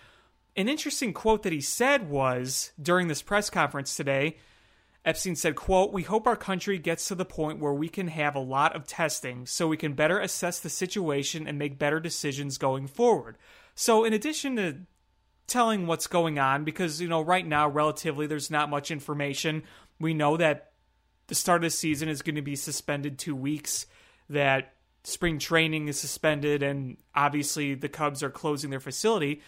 An 0.55 0.69
interesting 0.69 1.13
quote 1.13 1.43
that 1.43 1.51
he 1.51 1.59
said 1.61 2.09
was 2.09 2.71
during 2.81 3.09
this 3.09 3.21
press 3.21 3.49
conference 3.49 3.95
today. 3.95 4.37
Epstein 5.03 5.35
said, 5.35 5.55
quote, 5.55 5.91
We 5.91 6.03
hope 6.03 6.25
our 6.25 6.37
country 6.37 6.79
gets 6.79 7.09
to 7.09 7.15
the 7.15 7.25
point 7.25 7.59
where 7.59 7.73
we 7.73 7.89
can 7.89 8.07
have 8.07 8.35
a 8.35 8.39
lot 8.39 8.75
of 8.75 8.87
testing 8.87 9.45
so 9.45 9.67
we 9.67 9.77
can 9.77 9.93
better 9.93 10.19
assess 10.19 10.59
the 10.59 10.69
situation 10.69 11.47
and 11.47 11.59
make 11.59 11.77
better 11.77 11.99
decisions 11.99 12.57
going 12.57 12.87
forward. 12.87 13.37
So, 13.75 14.05
in 14.05 14.13
addition 14.13 14.55
to 14.55 14.77
telling 15.45 15.85
what's 15.85 16.07
going 16.07 16.39
on, 16.39 16.63
because, 16.63 17.01
you 17.01 17.07
know, 17.07 17.21
right 17.21 17.45
now, 17.45 17.69
relatively, 17.69 18.25
there's 18.25 18.49
not 18.49 18.69
much 18.69 18.89
information 18.89 19.63
we 19.99 20.13
know 20.13 20.37
that 20.37 20.71
the 21.27 21.35
start 21.35 21.63
of 21.63 21.71
the 21.71 21.77
season 21.77 22.09
is 22.09 22.21
going 22.21 22.35
to 22.35 22.41
be 22.41 22.55
suspended 22.55 23.17
two 23.17 23.35
weeks, 23.35 23.85
that 24.29 24.73
spring 25.03 25.39
training 25.39 25.87
is 25.87 25.99
suspended, 25.99 26.63
and 26.63 26.97
obviously 27.15 27.75
the 27.75 27.89
Cubs 27.89 28.23
are 28.23 28.29
closing 28.29 28.69
their 28.69 28.79
facility. 28.79 29.41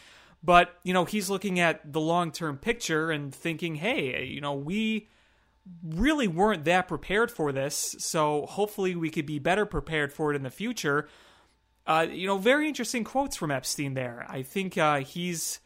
But, 0.44 0.76
you 0.84 0.94
know, 0.94 1.06
he's 1.06 1.30
looking 1.30 1.60
at 1.60 1.92
the 1.92 2.00
long 2.00 2.32
term 2.32 2.58
picture 2.58 3.12
and 3.12 3.34
thinking, 3.34 3.76
hey, 3.76 4.26
you 4.26 4.42
know, 4.42 4.54
we 4.54 5.08
really 5.84 6.28
weren't 6.28 6.66
that 6.66 6.88
prepared 6.88 7.32
for 7.32 7.52
this. 7.52 7.96
So 8.00 8.46
hopefully 8.46 8.96
we 8.96 9.10
could 9.10 9.26
be 9.26 9.40
better 9.40 9.66
prepared 9.66 10.14
for 10.14 10.32
it 10.32 10.36
in 10.36 10.44
the 10.44 10.50
future. 10.50 11.10
Uh, 11.86 12.06
you 12.10 12.28
know, 12.28 12.38
very 12.38 12.68
interesting 12.68 13.04
quotes 13.04 13.36
from 13.36 13.52
Epstein 13.52 13.94
there. 13.94 14.26
I 14.30 14.44
think 14.44 14.78
uh, 14.78 15.00
he's 15.00 15.60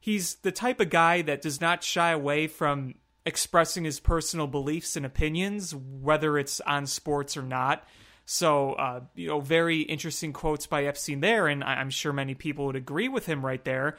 He's 0.00 0.36
the 0.36 0.52
type 0.52 0.80
of 0.80 0.90
guy 0.90 1.22
that 1.22 1.42
does 1.42 1.60
not 1.60 1.82
shy 1.82 2.10
away 2.10 2.46
from 2.46 2.94
expressing 3.28 3.84
his 3.84 4.00
personal 4.00 4.46
beliefs 4.46 4.96
and 4.96 5.04
opinions, 5.04 5.74
whether 5.74 6.38
it's 6.38 6.60
on 6.62 6.86
sports 6.86 7.36
or 7.36 7.42
not. 7.42 7.86
So, 8.24 8.72
uh, 8.72 9.00
you 9.14 9.28
know, 9.28 9.40
very 9.40 9.82
interesting 9.82 10.32
quotes 10.32 10.66
by 10.66 10.84
Epstein 10.84 11.20
there, 11.20 11.46
and 11.46 11.62
I'm 11.62 11.90
sure 11.90 12.12
many 12.14 12.34
people 12.34 12.64
would 12.66 12.76
agree 12.76 13.08
with 13.08 13.26
him 13.26 13.44
right 13.44 13.62
there. 13.64 13.98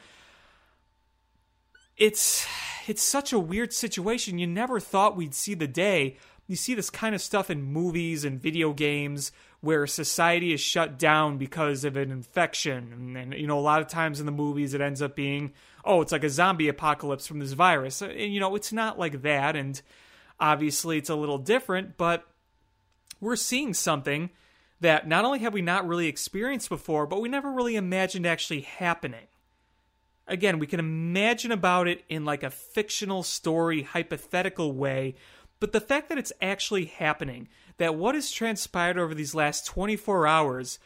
It's 1.96 2.44
it's 2.88 3.02
such 3.02 3.32
a 3.32 3.38
weird 3.38 3.72
situation. 3.72 4.40
You 4.40 4.48
never 4.48 4.80
thought 4.80 5.16
we'd 5.16 5.34
see 5.34 5.54
the 5.54 5.68
day. 5.68 6.16
You 6.48 6.56
see 6.56 6.74
this 6.74 6.90
kind 6.90 7.14
of 7.14 7.20
stuff 7.20 7.50
in 7.50 7.62
movies 7.62 8.24
and 8.24 8.42
video 8.42 8.72
games 8.72 9.30
where 9.60 9.86
society 9.86 10.52
is 10.52 10.60
shut 10.60 10.98
down 10.98 11.38
because 11.38 11.84
of 11.84 11.96
an 11.96 12.10
infection. 12.10 12.92
And, 12.92 13.16
and, 13.16 13.34
you 13.34 13.46
know, 13.46 13.58
a 13.58 13.60
lot 13.60 13.80
of 13.80 13.86
times 13.86 14.18
in 14.18 14.26
the 14.26 14.32
movies 14.32 14.74
it 14.74 14.80
ends 14.80 15.02
up 15.02 15.14
being, 15.14 15.52
oh, 15.84 16.00
it's 16.00 16.12
like 16.12 16.24
a 16.24 16.30
zombie 16.30 16.68
apocalypse 16.68 17.26
from 17.26 17.38
this 17.38 17.52
virus. 17.52 18.02
Uh, 18.02 18.06
and, 18.06 18.32
you 18.32 18.40
know, 18.40 18.54
it's 18.54 18.72
not 18.72 18.98
like 18.98 19.22
that. 19.22 19.56
And 19.56 19.80
obviously 20.38 20.98
it's 20.98 21.10
a 21.10 21.14
little 21.14 21.38
different, 21.38 21.96
but 21.96 22.26
we're 23.20 23.36
seeing 23.36 23.74
something 23.74 24.30
that 24.80 25.06
not 25.06 25.24
only 25.24 25.40
have 25.40 25.52
we 25.52 25.62
not 25.62 25.86
really 25.86 26.06
experienced 26.06 26.68
before, 26.68 27.06
but 27.06 27.20
we 27.20 27.28
never 27.28 27.50
really 27.50 27.76
imagined 27.76 28.26
actually 28.26 28.62
happening. 28.62 29.26
Again, 30.26 30.58
we 30.58 30.66
can 30.66 30.80
imagine 30.80 31.52
about 31.52 31.88
it 31.88 32.04
in 32.08 32.24
like 32.24 32.42
a 32.42 32.50
fictional 32.50 33.22
story, 33.22 33.82
hypothetical 33.82 34.72
way, 34.72 35.16
but 35.58 35.72
the 35.72 35.80
fact 35.80 36.08
that 36.08 36.18
it's 36.18 36.32
actually 36.40 36.86
happening, 36.86 37.48
that 37.76 37.94
what 37.94 38.14
has 38.14 38.30
transpired 38.30 38.98
over 38.98 39.14
these 39.14 39.34
last 39.34 39.66
24 39.66 40.26
hours, 40.26 40.78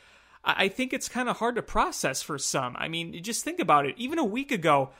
I 0.44 0.68
think 0.68 0.92
it's 0.92 1.08
kind 1.08 1.28
of 1.28 1.38
hard 1.38 1.54
to 1.56 1.62
process 1.62 2.20
for 2.20 2.38
some. 2.38 2.76
I 2.78 2.88
mean, 2.88 3.22
just 3.22 3.44
think 3.44 3.60
about 3.60 3.86
it. 3.86 3.94
Even 3.96 4.18
a 4.18 4.24
week 4.24 4.52
ago, 4.52 4.90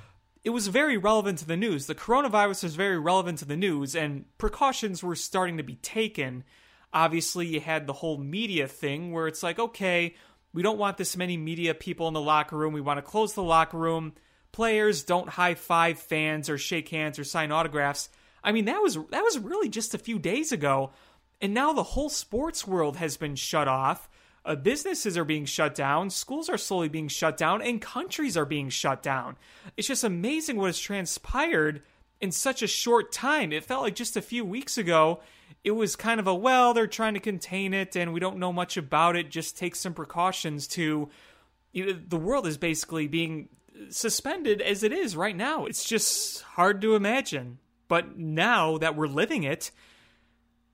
it 0.43 0.51
was 0.51 0.69
very 0.69 0.97
relevant 0.97 1.39
to 1.41 1.47
the 1.47 1.57
news. 1.57 1.87
The 1.87 1.95
coronavirus 1.95 2.65
was 2.65 2.77
very 2.77 2.99
relevant 2.99 3.39
to 3.39 3.45
the 3.45 3.57
news, 3.57 3.95
and 3.95 4.25
precautions 4.39 5.03
were 5.03 5.17
starting 5.17 5.59
to 5.59 5.63
be 5.63 5.77
taken. 5.77 6.45
Obviously, 6.93 7.47
you 7.47 7.61
had 7.61 7.87
the 7.87 7.93
whole 7.93 8.19
media 8.19 8.69
thing 8.69 9.13
where 9.13 9.27
it's 9.27 9.43
like, 9.43 9.59
okay, 9.59 10.15
we 10.55 10.63
don't 10.63 10.79
want 10.79 10.97
this 10.97 11.17
many 11.17 11.37
media 11.37 11.75
people 11.75 12.09
in 12.09 12.15
the 12.15 12.21
locker 12.21 12.57
room. 12.57 12.73
We 12.73 12.81
want 12.81 12.99
to 12.99 13.03
close 13.03 13.35
the 13.35 13.43
locker 13.43 13.77
room. 13.77 14.15
Players 14.53 15.03
don't 15.03 15.29
high 15.29 15.55
five 15.55 15.99
fans 15.99 16.49
or 16.49 16.57
shake 16.57 16.89
hands 16.89 17.19
or 17.19 17.25
sign 17.25 17.53
autographs. 17.53 18.09
I 18.43 18.53
mean, 18.53 18.67
that 18.67 18.81
was 18.81 18.95
that 18.95 19.25
was 19.25 19.39
really 19.39 19.69
just 19.69 19.95
a 19.95 19.99
few 19.99 20.19
days 20.19 20.53
ago, 20.53 20.93
and 21.41 21.53
now 21.53 21.73
the 21.73 21.83
whole 21.83 22.09
sports 22.09 22.67
world 22.67 22.97
has 22.97 23.17
been 23.17 23.35
shut 23.35 23.67
off. 23.67 24.09
Uh, 24.45 24.55
businesses 24.55 25.17
are 25.17 25.25
being 25.25 25.47
shut 25.47 25.75
down, 25.75 26.11
schools 26.11 26.51
are 26.51 26.59
slowly 26.59 26.89
being 26.89 27.09
shut 27.09 27.37
down, 27.37 27.63
and 27.63 27.81
countries 27.81 28.37
are 28.37 28.45
being 28.45 28.69
shut 28.69 29.03
down. 29.03 29.37
It's 29.77 29.89
just 29.89 30.05
amazing 30.05 30.57
what 30.57 30.67
has 30.67 30.79
transpired 30.79 31.83
in 32.21 32.31
such 32.31 32.63
a 32.63 32.67
short 32.67 33.11
time. 33.11 33.53
It 33.53 33.65
felt 33.65 33.83
like 33.83 33.95
just 33.95 34.17
a 34.17 34.23
few 34.23 34.45
weeks 34.45 34.77
ago, 34.77 35.21
it 35.63 35.71
was 35.71 35.97
kind 35.97 36.21
of 36.21 36.27
a 36.27 36.35
well, 36.35 36.75
they're 36.75 36.87
trying 36.87 37.15
to 37.15 37.21
contain 37.21 37.73
it, 37.73 37.97
and 37.97 38.13
we 38.13 38.21
don't 38.21 38.39
know 38.39 38.53
much 38.53 38.77
about 38.77 39.17
it. 39.17 39.31
Just 39.31 39.57
take 39.57 39.75
some 39.75 39.95
precautions. 39.95 40.67
To 40.69 41.09
you 41.73 41.87
know, 41.87 41.99
the 42.07 42.19
world 42.19 42.47
is 42.47 42.59
basically 42.59 43.09
being 43.09 43.49
suspended 43.89 44.61
as 44.61 44.83
it 44.83 44.93
is 44.93 45.17
right 45.17 45.37
now. 45.37 45.65
It's 45.65 45.85
just 45.85 46.43
hard 46.43 46.81
to 46.83 46.95
imagine. 46.95 47.59
But 47.89 48.19
now 48.19 48.79
that 48.79 48.97
we're 48.97 49.09
living 49.09 49.43
it, 49.43 49.71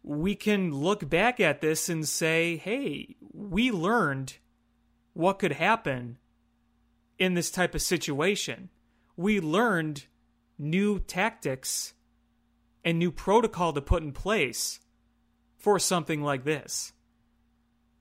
we 0.02 0.34
can 0.34 0.74
look 0.74 1.08
back 1.08 1.40
at 1.40 1.60
this 1.60 1.88
and 1.88 2.08
say, 2.08 2.56
hey, 2.56 3.16
we 3.32 3.70
learned 3.70 4.38
what 5.12 5.38
could 5.38 5.52
happen 5.52 6.18
in 7.18 7.34
this 7.34 7.50
type 7.50 7.74
of 7.74 7.82
situation. 7.82 8.70
We 9.16 9.40
learned 9.40 10.06
new 10.58 10.98
tactics 10.98 11.94
and 12.84 12.98
new 12.98 13.10
protocol 13.10 13.72
to 13.74 13.82
put 13.82 14.02
in 14.02 14.12
place 14.12 14.80
for 15.58 15.78
something 15.78 16.22
like 16.22 16.44
this. 16.44 16.92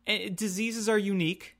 And 0.08 0.36
diseases 0.36 0.88
are 0.88 0.98
unique. 0.98 1.58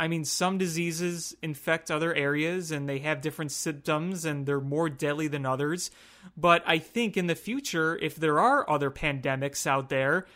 I 0.00 0.08
mean, 0.08 0.24
some 0.24 0.56
diseases 0.56 1.36
infect 1.42 1.90
other 1.90 2.14
areas 2.14 2.70
and 2.70 2.88
they 2.88 3.00
have 3.00 3.20
different 3.20 3.52
symptoms 3.52 4.24
and 4.24 4.46
they're 4.46 4.58
more 4.58 4.88
deadly 4.88 5.28
than 5.28 5.44
others. 5.44 5.90
But 6.38 6.64
I 6.66 6.78
think 6.78 7.18
in 7.18 7.26
the 7.26 7.34
future, 7.34 7.98
if 7.98 8.16
there 8.16 8.40
are 8.40 8.68
other 8.68 8.90
pandemics 8.90 9.66
out 9.66 9.90
there, 9.90 10.26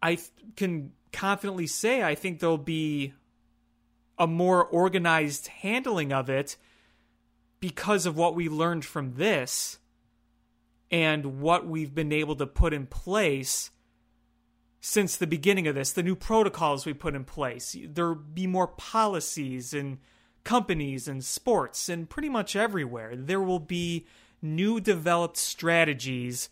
I 0.00 0.18
can 0.54 0.92
confidently 1.12 1.66
say 1.66 2.04
I 2.04 2.14
think 2.14 2.38
there'll 2.38 2.56
be 2.56 3.14
a 4.16 4.28
more 4.28 4.64
organized 4.64 5.48
handling 5.48 6.12
of 6.12 6.30
it 6.30 6.56
because 7.58 8.06
of 8.06 8.16
what 8.16 8.36
we 8.36 8.48
learned 8.48 8.84
from 8.84 9.14
this 9.14 9.80
and 10.92 11.40
what 11.40 11.66
we've 11.66 11.96
been 11.96 12.12
able 12.12 12.36
to 12.36 12.46
put 12.46 12.72
in 12.72 12.86
place 12.86 13.72
since 14.86 15.16
the 15.16 15.26
beginning 15.26 15.66
of 15.66 15.74
this, 15.74 15.92
the 15.92 16.02
new 16.02 16.14
protocols 16.14 16.84
we 16.84 16.92
put 16.92 17.14
in 17.14 17.24
place. 17.24 17.74
There'll 17.88 18.14
be 18.14 18.46
more 18.46 18.66
policies 18.66 19.72
and 19.72 19.96
companies 20.44 21.08
and 21.08 21.24
sports 21.24 21.88
and 21.88 22.10
pretty 22.10 22.28
much 22.28 22.54
everywhere. 22.54 23.16
There 23.16 23.40
will 23.40 23.60
be 23.60 24.06
new 24.42 24.80
developed 24.80 25.38
strategies 25.38 26.50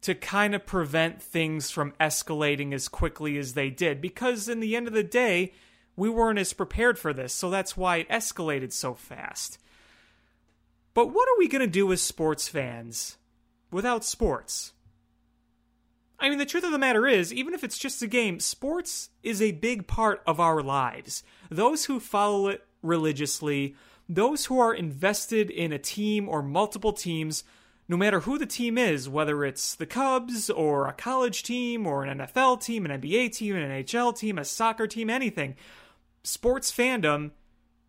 to 0.00 0.14
kind 0.14 0.54
of 0.54 0.64
prevent 0.64 1.20
things 1.20 1.70
from 1.70 1.92
escalating 2.00 2.72
as 2.72 2.88
quickly 2.88 3.36
as 3.36 3.52
they 3.52 3.68
did. 3.68 4.00
Because 4.00 4.48
in 4.48 4.60
the 4.60 4.74
end 4.74 4.86
of 4.86 4.94
the 4.94 5.04
day, 5.04 5.52
we 5.96 6.08
weren't 6.08 6.38
as 6.38 6.54
prepared 6.54 6.98
for 6.98 7.12
this, 7.12 7.34
so 7.34 7.50
that's 7.50 7.76
why 7.76 7.98
it 7.98 8.08
escalated 8.08 8.72
so 8.72 8.94
fast. 8.94 9.58
But 10.94 11.08
what 11.08 11.28
are 11.28 11.38
we 11.38 11.46
going 11.46 11.60
to 11.60 11.66
do 11.66 11.92
as 11.92 12.00
sports 12.00 12.48
fans 12.48 13.18
without 13.70 14.02
sports? 14.02 14.72
I 16.20 16.28
mean, 16.28 16.38
the 16.38 16.46
truth 16.46 16.64
of 16.64 16.72
the 16.72 16.78
matter 16.78 17.06
is, 17.06 17.32
even 17.32 17.54
if 17.54 17.64
it's 17.64 17.78
just 17.78 18.02
a 18.02 18.06
game, 18.06 18.40
sports 18.40 19.08
is 19.22 19.40
a 19.40 19.52
big 19.52 19.86
part 19.86 20.22
of 20.26 20.38
our 20.38 20.62
lives. 20.62 21.22
Those 21.50 21.86
who 21.86 21.98
follow 21.98 22.48
it 22.48 22.66
religiously, 22.82 23.74
those 24.06 24.46
who 24.46 24.58
are 24.58 24.74
invested 24.74 25.50
in 25.50 25.72
a 25.72 25.78
team 25.78 26.28
or 26.28 26.42
multiple 26.42 26.92
teams, 26.92 27.42
no 27.88 27.96
matter 27.96 28.20
who 28.20 28.38
the 28.38 28.46
team 28.46 28.76
is, 28.76 29.08
whether 29.08 29.44
it's 29.44 29.74
the 29.74 29.86
Cubs 29.86 30.50
or 30.50 30.86
a 30.86 30.92
college 30.92 31.42
team 31.42 31.86
or 31.86 32.04
an 32.04 32.18
NFL 32.18 32.62
team, 32.62 32.84
an 32.84 33.00
NBA 33.00 33.34
team, 33.34 33.56
an 33.56 33.70
NHL 33.70 34.16
team, 34.16 34.38
a 34.38 34.44
soccer 34.44 34.86
team, 34.86 35.08
anything, 35.08 35.56
sports 36.22 36.70
fandom 36.70 37.30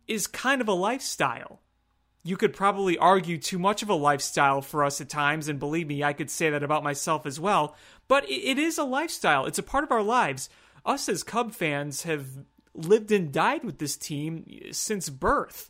is 0.07 0.25
kind 0.25 0.61
of 0.61 0.69
a 0.69 0.73
lifestyle 0.73 1.59
you 2.23 2.37
could 2.37 2.53
probably 2.53 2.97
argue 2.97 3.37
too 3.37 3.57
much 3.57 3.81
of 3.81 3.89
a 3.89 3.95
lifestyle 3.95 4.61
for 4.61 4.83
us 4.83 5.01
at 5.01 5.09
times, 5.09 5.47
and 5.47 5.59
believe 5.59 5.87
me, 5.87 6.03
I 6.03 6.13
could 6.13 6.29
say 6.29 6.49
that 6.49 6.63
about 6.63 6.83
myself 6.83 7.25
as 7.25 7.39
well. 7.39 7.75
But 8.07 8.29
it 8.29 8.59
is 8.59 8.77
a 8.77 8.83
lifestyle, 8.83 9.45
it's 9.45 9.59
a 9.59 9.63
part 9.63 9.83
of 9.83 9.91
our 9.91 10.03
lives. 10.03 10.49
Us 10.85 11.09
as 11.09 11.23
Cub 11.23 11.53
fans 11.53 12.03
have 12.03 12.25
lived 12.73 13.11
and 13.11 13.31
died 13.31 13.63
with 13.63 13.79
this 13.79 13.97
team 13.97 14.45
since 14.71 15.09
birth. 15.09 15.69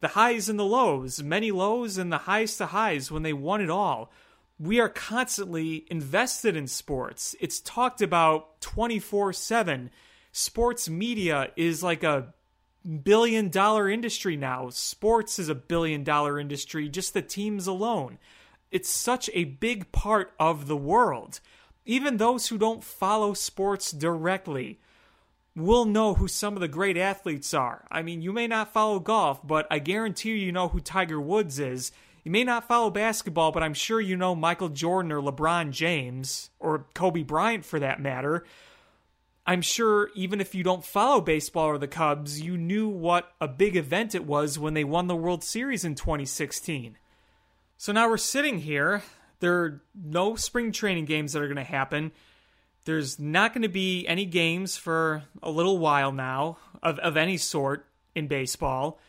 The 0.00 0.08
highs 0.08 0.48
and 0.48 0.58
the 0.58 0.64
lows, 0.64 1.22
many 1.22 1.50
lows 1.50 1.98
and 1.98 2.12
the 2.12 2.18
highs 2.18 2.56
to 2.58 2.66
highs 2.66 3.10
when 3.10 3.22
they 3.22 3.32
won 3.32 3.60
it 3.60 3.70
all. 3.70 4.12
We 4.58 4.80
are 4.80 4.88
constantly 4.88 5.86
invested 5.90 6.56
in 6.56 6.66
sports. 6.68 7.34
It's 7.40 7.60
talked 7.60 8.00
about 8.00 8.60
24 8.60 9.32
7. 9.32 9.90
Sports 10.30 10.88
media 10.88 11.50
is 11.56 11.82
like 11.82 12.04
a 12.04 12.34
billion 13.02 13.48
dollar 13.48 13.88
industry 13.88 14.36
now. 14.36 14.70
Sports 14.70 15.38
is 15.38 15.48
a 15.48 15.54
billion 15.54 16.04
dollar 16.04 16.38
industry, 16.38 16.88
just 16.88 17.14
the 17.14 17.22
teams 17.22 17.66
alone. 17.66 18.18
It's 18.70 18.90
such 18.90 19.30
a 19.32 19.44
big 19.44 19.92
part 19.92 20.32
of 20.38 20.66
the 20.66 20.76
world. 20.76 21.40
Even 21.86 22.16
those 22.16 22.48
who 22.48 22.58
don't 22.58 22.84
follow 22.84 23.32
sports 23.32 23.92
directly 23.92 24.78
will 25.56 25.84
know 25.84 26.14
who 26.14 26.28
some 26.28 26.54
of 26.54 26.60
the 26.60 26.68
great 26.68 26.96
athletes 26.96 27.52
are. 27.52 27.86
I 27.90 28.02
mean, 28.02 28.22
you 28.22 28.32
may 28.32 28.46
not 28.46 28.72
follow 28.72 29.00
golf, 29.00 29.44
but 29.46 29.66
I 29.70 29.78
guarantee 29.78 30.36
you, 30.36 30.52
know 30.52 30.68
who 30.68 30.80
Tiger 30.80 31.20
Woods 31.20 31.58
is. 31.58 31.90
You 32.24 32.30
may 32.30 32.44
not 32.44 32.68
follow 32.68 32.90
basketball, 32.90 33.52
but 33.52 33.62
I'm 33.62 33.74
sure 33.74 34.00
you 34.00 34.16
know 34.16 34.34
Michael 34.34 34.68
Jordan 34.68 35.12
or 35.12 35.22
LeBron 35.22 35.70
James, 35.70 36.50
or 36.60 36.86
Kobe 36.94 37.22
Bryant 37.22 37.64
for 37.64 37.80
that 37.80 38.00
matter. 38.00 38.44
I'm 39.48 39.62
sure 39.62 40.10
even 40.14 40.42
if 40.42 40.54
you 40.54 40.62
don't 40.62 40.84
follow 40.84 41.22
baseball 41.22 41.68
or 41.68 41.78
the 41.78 41.88
Cubs, 41.88 42.38
you 42.38 42.58
knew 42.58 42.86
what 42.86 43.32
a 43.40 43.48
big 43.48 43.76
event 43.76 44.14
it 44.14 44.26
was 44.26 44.58
when 44.58 44.74
they 44.74 44.84
won 44.84 45.06
the 45.06 45.16
World 45.16 45.42
Series 45.42 45.86
in 45.86 45.94
2016. 45.94 46.98
So 47.78 47.92
now 47.92 48.10
we're 48.10 48.18
sitting 48.18 48.58
here. 48.58 49.02
There 49.40 49.54
are 49.54 49.82
no 49.94 50.36
spring 50.36 50.70
training 50.70 51.06
games 51.06 51.32
that 51.32 51.40
are 51.40 51.46
going 51.46 51.56
to 51.56 51.64
happen. 51.64 52.12
There's 52.84 53.18
not 53.18 53.54
going 53.54 53.62
to 53.62 53.70
be 53.70 54.06
any 54.06 54.26
games 54.26 54.76
for 54.76 55.22
a 55.42 55.50
little 55.50 55.78
while 55.78 56.12
now 56.12 56.58
of, 56.82 56.98
of 56.98 57.16
any 57.16 57.38
sort 57.38 57.86
in 58.14 58.26
baseball. 58.26 59.00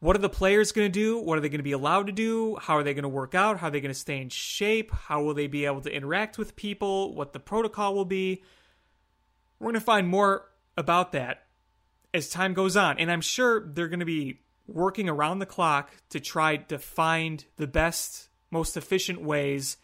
What 0.00 0.16
are 0.16 0.18
the 0.18 0.28
players 0.28 0.72
going 0.72 0.92
to 0.92 0.92
do? 0.92 1.18
What 1.18 1.38
are 1.38 1.40
they 1.40 1.48
going 1.48 1.60
to 1.60 1.64
be 1.64 1.72
allowed 1.72 2.08
to 2.08 2.12
do? 2.12 2.58
How 2.60 2.76
are 2.76 2.82
they 2.82 2.92
going 2.92 3.04
to 3.04 3.08
work 3.08 3.34
out? 3.34 3.56
How 3.56 3.68
are 3.68 3.70
they 3.70 3.80
going 3.80 3.94
to 3.94 3.98
stay 3.98 4.20
in 4.20 4.28
shape? 4.28 4.90
How 4.92 5.22
will 5.22 5.32
they 5.32 5.46
be 5.46 5.64
able 5.64 5.80
to 5.80 5.90
interact 5.90 6.36
with 6.36 6.56
people? 6.56 7.14
What 7.14 7.32
the 7.32 7.40
protocol 7.40 7.94
will 7.94 8.04
be? 8.04 8.42
We're 9.62 9.66
going 9.66 9.74
to 9.74 9.80
find 9.80 10.08
more 10.08 10.48
about 10.76 11.12
that 11.12 11.44
as 12.12 12.28
time 12.28 12.52
goes 12.52 12.76
on. 12.76 12.98
And 12.98 13.12
I'm 13.12 13.20
sure 13.20 13.64
they're 13.64 13.86
going 13.86 14.00
to 14.00 14.04
be 14.04 14.40
working 14.66 15.08
around 15.08 15.38
the 15.38 15.46
clock 15.46 15.92
to 16.10 16.18
try 16.18 16.56
to 16.56 16.80
find 16.80 17.44
the 17.58 17.68
best, 17.68 18.28
most 18.50 18.76
efficient 18.76 19.22
ways 19.22 19.76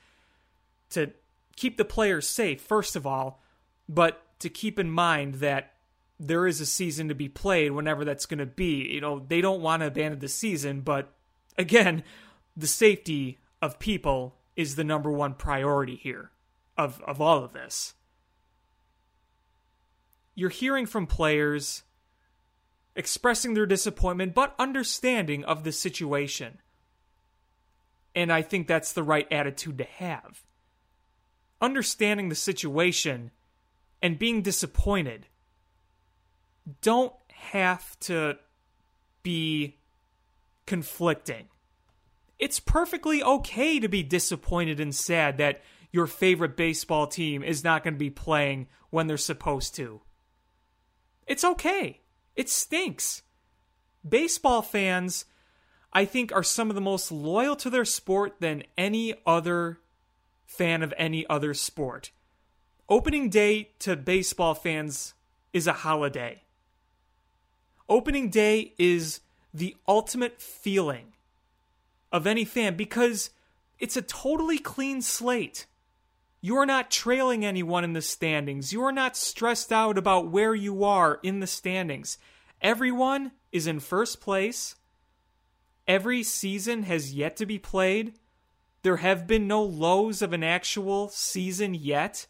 to 0.90 1.12
keep 1.54 1.76
the 1.76 1.84
players 1.84 2.26
safe, 2.26 2.60
first 2.60 2.96
of 2.96 3.06
all, 3.06 3.40
but 3.88 4.20
to 4.40 4.48
keep 4.48 4.80
in 4.80 4.90
mind 4.90 5.34
that 5.34 5.74
there 6.18 6.48
is 6.48 6.60
a 6.60 6.66
season 6.66 7.06
to 7.06 7.14
be 7.14 7.28
played 7.28 7.70
whenever 7.70 8.04
that's 8.04 8.26
going 8.26 8.38
to 8.38 8.46
be. 8.46 8.92
You 8.92 9.00
know, 9.00 9.20
they 9.28 9.40
don't 9.40 9.62
want 9.62 9.82
to 9.82 9.86
abandon 9.86 10.18
the 10.18 10.26
season, 10.26 10.80
but 10.80 11.12
again, 11.56 12.02
the 12.56 12.66
safety 12.66 13.38
of 13.62 13.78
people 13.78 14.34
is 14.56 14.74
the 14.74 14.82
number 14.82 15.12
one 15.12 15.34
priority 15.34 15.94
here 15.94 16.32
of, 16.76 17.00
of 17.02 17.20
all 17.20 17.44
of 17.44 17.52
this. 17.52 17.94
You're 20.38 20.50
hearing 20.50 20.86
from 20.86 21.08
players 21.08 21.82
expressing 22.94 23.54
their 23.54 23.66
disappointment, 23.66 24.36
but 24.36 24.54
understanding 24.56 25.42
of 25.42 25.64
the 25.64 25.72
situation. 25.72 26.60
And 28.14 28.32
I 28.32 28.42
think 28.42 28.68
that's 28.68 28.92
the 28.92 29.02
right 29.02 29.26
attitude 29.32 29.78
to 29.78 29.84
have. 29.84 30.44
Understanding 31.60 32.28
the 32.28 32.36
situation 32.36 33.32
and 34.00 34.16
being 34.16 34.42
disappointed 34.42 35.26
don't 36.82 37.14
have 37.32 37.98
to 38.02 38.38
be 39.24 39.76
conflicting. 40.66 41.48
It's 42.38 42.60
perfectly 42.60 43.24
okay 43.24 43.80
to 43.80 43.88
be 43.88 44.04
disappointed 44.04 44.78
and 44.78 44.94
sad 44.94 45.38
that 45.38 45.62
your 45.90 46.06
favorite 46.06 46.56
baseball 46.56 47.08
team 47.08 47.42
is 47.42 47.64
not 47.64 47.82
going 47.82 47.94
to 47.94 47.98
be 47.98 48.08
playing 48.08 48.68
when 48.90 49.08
they're 49.08 49.16
supposed 49.16 49.74
to. 49.74 50.00
It's 51.28 51.44
okay. 51.44 52.00
It 52.34 52.48
stinks. 52.48 53.22
Baseball 54.08 54.62
fans, 54.62 55.26
I 55.92 56.04
think, 56.04 56.32
are 56.32 56.42
some 56.42 56.70
of 56.70 56.74
the 56.74 56.80
most 56.80 57.12
loyal 57.12 57.54
to 57.56 57.70
their 57.70 57.84
sport 57.84 58.36
than 58.40 58.64
any 58.76 59.14
other 59.26 59.78
fan 60.46 60.82
of 60.82 60.94
any 60.96 61.26
other 61.28 61.52
sport. 61.52 62.10
Opening 62.88 63.28
day 63.28 63.70
to 63.80 63.94
baseball 63.94 64.54
fans 64.54 65.12
is 65.52 65.66
a 65.66 65.74
holiday. 65.74 66.42
Opening 67.88 68.30
day 68.30 68.72
is 68.78 69.20
the 69.52 69.76
ultimate 69.86 70.40
feeling 70.40 71.12
of 72.10 72.26
any 72.26 72.44
fan 72.44 72.76
because 72.76 73.30
it's 73.78 73.96
a 73.96 74.02
totally 74.02 74.58
clean 74.58 75.02
slate. 75.02 75.66
You 76.40 76.56
are 76.56 76.66
not 76.66 76.90
trailing 76.90 77.44
anyone 77.44 77.84
in 77.84 77.94
the 77.94 78.02
standings. 78.02 78.72
You 78.72 78.84
are 78.84 78.92
not 78.92 79.16
stressed 79.16 79.72
out 79.72 79.98
about 79.98 80.28
where 80.28 80.54
you 80.54 80.84
are 80.84 81.18
in 81.22 81.40
the 81.40 81.46
standings. 81.46 82.18
Everyone 82.62 83.32
is 83.50 83.66
in 83.66 83.80
first 83.80 84.20
place. 84.20 84.76
Every 85.88 86.22
season 86.22 86.84
has 86.84 87.14
yet 87.14 87.36
to 87.36 87.46
be 87.46 87.58
played. 87.58 88.14
There 88.82 88.98
have 88.98 89.26
been 89.26 89.48
no 89.48 89.62
lows 89.62 90.22
of 90.22 90.32
an 90.32 90.44
actual 90.44 91.08
season 91.08 91.74
yet. 91.74 92.26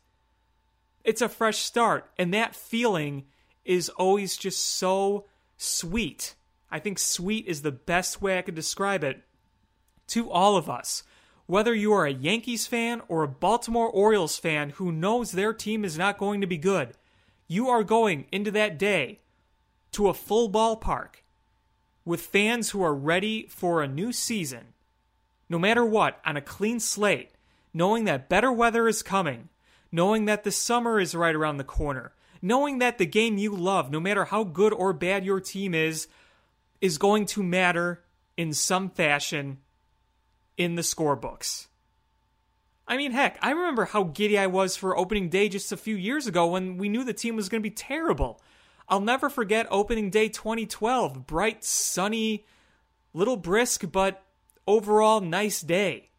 It's 1.05 1.21
a 1.21 1.29
fresh 1.29 1.59
start, 1.59 2.11
and 2.19 2.33
that 2.33 2.57
feeling 2.57 3.25
is 3.65 3.89
always 3.91 4.37
just 4.37 4.65
so 4.65 5.27
sweet. 5.57 6.35
I 6.71 6.79
think 6.79 6.99
sweet 6.99 7.47
is 7.47 7.63
the 7.63 7.73
best 7.73 8.23
way 8.23 8.39
I 8.39 8.43
could 8.43 8.55
describe 8.55 9.05
it 9.05 9.23
to 10.09 10.31
all 10.31 10.57
of 10.57 10.71
us. 10.71 11.03
Whether 11.49 11.75
you 11.75 11.95
are 11.95 12.05
a 12.05 12.13
Yankees 12.13 12.67
fan 12.67 13.01
or 13.09 13.23
a 13.23 13.29
Baltimore 13.29 13.89
Orioles 13.89 14.37
fan 14.37 14.69
who 14.69 14.93
knows 14.93 15.33
their 15.33 15.55
team 15.55 15.83
is 15.83 15.97
not 15.97 16.19
going 16.19 16.43
to 16.43 16.47
be 16.47 16.59
good, 16.59 16.93
you 17.47 17.71
are 17.71 17.83
going 17.83 18.27
into 18.31 18.51
that 18.51 18.79
day 18.79 19.21
to 19.93 20.11
a 20.11 20.15
full 20.15 20.51
ballpark 20.51 21.23
with 22.05 22.21
fans 22.21 22.69
who 22.71 22.83
are 22.83 22.95
ready 22.95 23.47
for 23.49 23.81
a 23.81 23.89
new 23.89 24.13
season, 24.13 24.75
no 25.49 25.59
matter 25.59 25.87
what, 25.87 26.21
on 26.23 26.37
a 26.37 26.43
clean 26.43 26.79
slate, 26.81 27.31
knowing 27.73 28.05
that 28.05 28.29
better 28.29 28.53
weather 28.53 28.87
is 28.87 29.03
coming, 29.03 29.49
knowing 29.91 30.27
that 30.27 30.45
the 30.45 30.53
summer 30.53 31.01
is 31.01 31.15
right 31.15 31.35
around 31.35 31.57
the 31.57 31.65
corner, 31.65 32.13
knowing 32.43 32.79
that 32.79 32.99
the 32.99 33.07
game 33.07 33.39
you 33.39 33.57
love, 33.57 33.91
no 33.91 34.01
matter 34.01 34.27
how 34.27 34.45
good 34.45 34.75
or 34.75 34.93
bad 34.93 35.25
your 35.25 35.41
team 35.41 35.75
is, 35.75 36.09
is 36.83 36.99
going 36.99 37.25
to 37.25 37.43
matter 37.43 38.05
in 38.37 38.53
some 38.53 38.91
fashion 38.91 39.57
in 40.59 40.75
the 40.75 40.83
scorebooks. 40.83 41.69
I 42.87 42.97
mean, 42.97 43.13
heck, 43.13 43.39
I 43.41 43.53
remember 43.53 43.85
how 43.85 44.03
giddy 44.03 44.37
I 44.37 44.49
was 44.49 44.77
for 44.77 44.97
opening 44.97 45.29
day 45.29 45.49
just 45.49 45.73
a 45.73 45.77
few 45.77 45.95
years 45.95 46.27
ago 46.27 46.49
when 46.49 46.77
we 46.77 46.89
knew 46.89 47.05
the 47.05 47.13
team 47.15 47.37
was 47.37 47.49
going 47.49 47.63
to 47.63 47.71
be 47.71 47.75
terrible. 47.75 48.43
I'll 48.89 49.01
never 49.01 49.29
forget 49.29 49.67
opening 49.71 50.11
day 50.11 50.29
2012. 50.29 51.27
Bright, 51.27 51.65
sunny, 51.65 52.47
little 53.13 53.37
brisk, 53.37 53.85
but 53.93 54.25
overall 54.67 55.21
nice 55.21 55.61
day. 55.61 56.11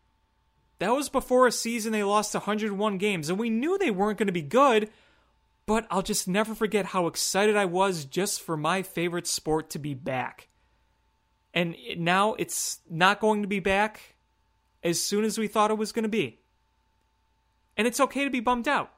That 0.78 0.96
was 0.96 1.10
before 1.10 1.48
a 1.48 1.52
season 1.52 1.92
they 1.92 2.04
lost 2.04 2.34
101 2.34 2.98
games, 3.00 3.30
and 3.30 3.38
we 3.38 3.50
knew 3.50 3.78
they 3.78 3.92
weren't 3.92 4.20
going 4.20 4.28
to 4.28 4.34
be 4.34 4.42
good, 4.42 4.90
but 5.66 5.86
I'll 5.90 6.04
just 6.04 6.28
never 6.28 6.56
forget 6.56 6.86
how 6.86 7.08
excited 7.08 7.58
I 7.58 7.66
was 7.66 8.06
just 8.06 8.42
for 8.42 8.56
my 8.56 8.84
favorite 8.84 9.28
sport 9.28 9.72
to 9.72 9.80
be 9.80 9.96
back. 9.96 10.48
And 11.54 11.76
now 11.98 12.36
it's 12.36 12.80
not 12.90 13.20
going 13.20 13.42
to 13.42 13.48
be 13.48 13.60
back 13.60 14.16
as 14.84 15.02
soon 15.02 15.24
as 15.24 15.38
we 15.38 15.48
thought 15.48 15.72
it 15.72 15.78
was 15.78 15.92
going 15.92 16.04
to 16.04 16.10
be. 16.10 16.40
And 17.78 17.88
it's 17.88 18.00
okay 18.00 18.24
to 18.24 18.30
be 18.30 18.40
bummed 18.40 18.68
out. 18.68 18.92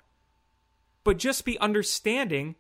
But 1.03 1.17
just 1.17 1.45
be 1.45 1.57
understanding 1.59 2.55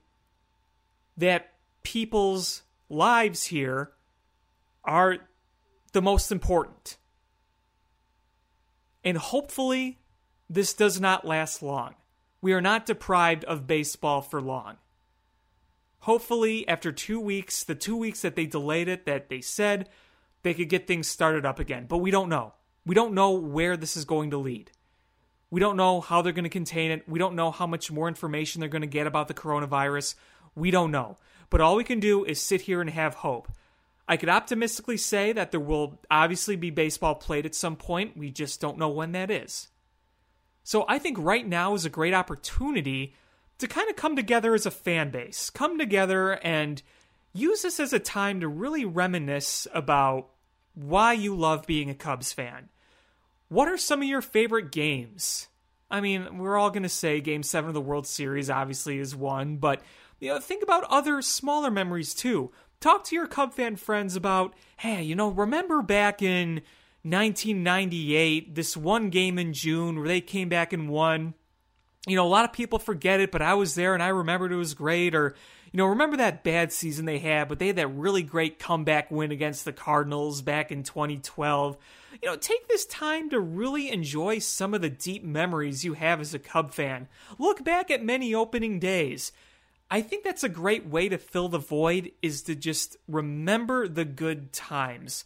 that 1.17 1.53
people's 1.83 2.63
lives 2.89 3.45
here 3.45 3.91
are 4.83 5.17
the 5.93 6.01
most 6.01 6.31
important. 6.31 6.97
And 9.03 9.17
hopefully, 9.17 9.99
this 10.49 10.73
does 10.73 10.99
not 10.99 11.25
last 11.25 11.61
long. 11.61 11.95
We 12.41 12.53
are 12.53 12.61
not 12.61 12.85
deprived 12.85 13.43
of 13.45 13.67
baseball 13.67 14.21
for 14.21 14.41
long. 14.41 14.77
Hopefully, 16.01 16.67
after 16.67 16.91
two 16.91 17.19
weeks, 17.19 17.63
the 17.63 17.75
two 17.75 17.95
weeks 17.95 18.21
that 18.21 18.35
they 18.35 18.47
delayed 18.47 18.87
it, 18.87 19.05
that 19.05 19.29
they 19.29 19.41
said 19.41 19.87
they 20.41 20.53
could 20.53 20.69
get 20.69 20.87
things 20.87 21.07
started 21.07 21.45
up 21.45 21.59
again. 21.59 21.85
But 21.87 21.99
we 21.99 22.09
don't 22.09 22.29
know. 22.29 22.53
We 22.85 22.95
don't 22.95 23.13
know 23.13 23.31
where 23.31 23.77
this 23.77 23.95
is 23.95 24.05
going 24.05 24.31
to 24.31 24.37
lead. 24.37 24.71
We 25.49 25.59
don't 25.59 25.77
know 25.77 26.01
how 26.01 26.21
they're 26.21 26.33
going 26.33 26.43
to 26.43 26.49
contain 26.49 26.91
it. 26.91 27.07
We 27.07 27.19
don't 27.19 27.35
know 27.35 27.51
how 27.51 27.67
much 27.67 27.91
more 27.91 28.07
information 28.07 28.59
they're 28.59 28.69
going 28.69 28.81
to 28.81 28.87
get 28.87 29.07
about 29.07 29.27
the 29.27 29.33
coronavirus. 29.33 30.15
We 30.55 30.71
don't 30.71 30.91
know. 30.91 31.17
But 31.49 31.61
all 31.61 31.75
we 31.75 31.83
can 31.83 31.99
do 31.99 32.23
is 32.23 32.41
sit 32.41 32.61
here 32.61 32.81
and 32.81 32.89
have 32.89 33.15
hope. 33.15 33.49
I 34.07 34.17
could 34.17 34.29
optimistically 34.29 34.97
say 34.97 35.31
that 35.33 35.51
there 35.51 35.59
will 35.59 35.99
obviously 36.09 36.55
be 36.55 36.69
baseball 36.69 37.15
played 37.15 37.45
at 37.45 37.55
some 37.55 37.75
point. 37.75 38.17
We 38.17 38.31
just 38.31 38.59
don't 38.59 38.77
know 38.77 38.89
when 38.89 39.11
that 39.11 39.29
is. 39.29 39.67
So 40.63 40.85
I 40.87 40.99
think 40.99 41.17
right 41.19 41.47
now 41.47 41.73
is 41.73 41.85
a 41.85 41.89
great 41.89 42.13
opportunity 42.13 43.13
to 43.57 43.67
kind 43.67 43.89
of 43.89 43.95
come 43.95 44.15
together 44.15 44.53
as 44.53 44.65
a 44.65 44.71
fan 44.71 45.11
base, 45.11 45.49
come 45.49 45.77
together 45.77 46.33
and 46.43 46.81
use 47.33 47.61
this 47.61 47.79
as 47.79 47.93
a 47.93 47.99
time 47.99 48.39
to 48.39 48.47
really 48.47 48.85
reminisce 48.85 49.67
about 49.73 50.29
why 50.73 51.13
you 51.13 51.35
love 51.35 51.67
being 51.67 51.89
a 51.89 51.95
Cubs 51.95 52.33
fan. 52.33 52.69
What 53.51 53.67
are 53.67 53.77
some 53.77 54.01
of 54.01 54.07
your 54.07 54.21
favorite 54.21 54.71
games? 54.71 55.49
I 55.89 55.99
mean, 55.99 56.37
we're 56.37 56.57
all 56.57 56.69
going 56.69 56.83
to 56.83 56.89
say 56.89 57.19
Game 57.19 57.43
7 57.43 57.67
of 57.67 57.73
the 57.73 57.81
World 57.81 58.07
Series 58.07 58.49
obviously 58.49 58.97
is 58.97 59.13
one, 59.13 59.57
but 59.57 59.81
you 60.21 60.29
know, 60.29 60.39
think 60.39 60.63
about 60.63 60.85
other 60.85 61.21
smaller 61.21 61.69
memories 61.69 62.13
too. 62.13 62.53
Talk 62.79 63.03
to 63.03 63.15
your 63.15 63.27
Cub 63.27 63.53
fan 63.53 63.75
friends 63.75 64.15
about, 64.15 64.53
hey, 64.77 65.03
you 65.03 65.15
know, 65.15 65.27
remember 65.27 65.81
back 65.81 66.21
in 66.21 66.61
1998, 67.03 68.55
this 68.55 68.77
one 68.77 69.09
game 69.09 69.37
in 69.37 69.51
June 69.51 69.99
where 69.99 70.07
they 70.07 70.21
came 70.21 70.47
back 70.47 70.71
and 70.71 70.87
won. 70.87 71.33
You 72.07 72.15
know, 72.15 72.25
a 72.25 72.29
lot 72.29 72.45
of 72.45 72.53
people 72.53 72.79
forget 72.79 73.19
it, 73.19 73.33
but 73.33 73.41
I 73.41 73.55
was 73.55 73.75
there 73.75 73.93
and 73.93 74.01
I 74.01 74.07
remembered 74.07 74.53
it 74.53 74.55
was 74.55 74.73
great. 74.73 75.13
Or, 75.13 75.35
you 75.71 75.77
know, 75.77 75.85
remember 75.85 76.17
that 76.17 76.43
bad 76.43 76.73
season 76.73 77.05
they 77.05 77.19
had, 77.19 77.47
but 77.47 77.57
they 77.57 77.67
had 77.67 77.77
that 77.77 77.87
really 77.87 78.23
great 78.23 78.59
comeback 78.59 79.09
win 79.09 79.31
against 79.31 79.63
the 79.63 79.71
Cardinals 79.71 80.41
back 80.41 80.69
in 80.69 80.83
2012. 80.83 81.77
You 82.21 82.29
know, 82.29 82.35
take 82.35 82.67
this 82.67 82.85
time 82.85 83.29
to 83.29 83.39
really 83.39 83.89
enjoy 83.89 84.39
some 84.39 84.73
of 84.73 84.81
the 84.81 84.89
deep 84.89 85.23
memories 85.23 85.85
you 85.85 85.93
have 85.93 86.19
as 86.19 86.33
a 86.33 86.39
Cub 86.39 86.73
fan. 86.73 87.07
Look 87.39 87.63
back 87.63 87.89
at 87.89 88.03
many 88.03 88.35
opening 88.35 88.79
days. 88.79 89.31
I 89.89 90.01
think 90.01 90.25
that's 90.25 90.43
a 90.43 90.49
great 90.49 90.85
way 90.85 91.07
to 91.07 91.17
fill 91.17 91.47
the 91.47 91.57
void 91.57 92.11
is 92.21 92.41
to 92.43 92.55
just 92.55 92.97
remember 93.07 93.87
the 93.87 94.05
good 94.05 94.51
times. 94.51 95.23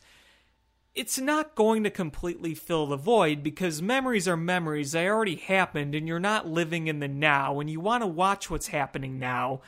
It's 0.94 1.20
not 1.20 1.56
going 1.56 1.84
to 1.84 1.90
completely 1.90 2.54
fill 2.54 2.86
the 2.86 2.98
void 2.98 3.42
because 3.42 3.82
memories 3.82 4.28
are 4.28 4.38
memories. 4.38 4.92
They 4.92 5.08
already 5.08 5.36
happened 5.36 5.96
and 5.96 6.08
you're 6.08 6.20
not 6.20 6.48
living 6.48 6.86
in 6.86 7.00
the 7.00 7.08
now 7.08 7.60
and 7.60 7.70
you 7.70 7.80
want 7.80 8.04
to 8.04 8.08
watch 8.08 8.50
what's 8.50 8.68
happening 8.68 9.18
now 9.18 9.62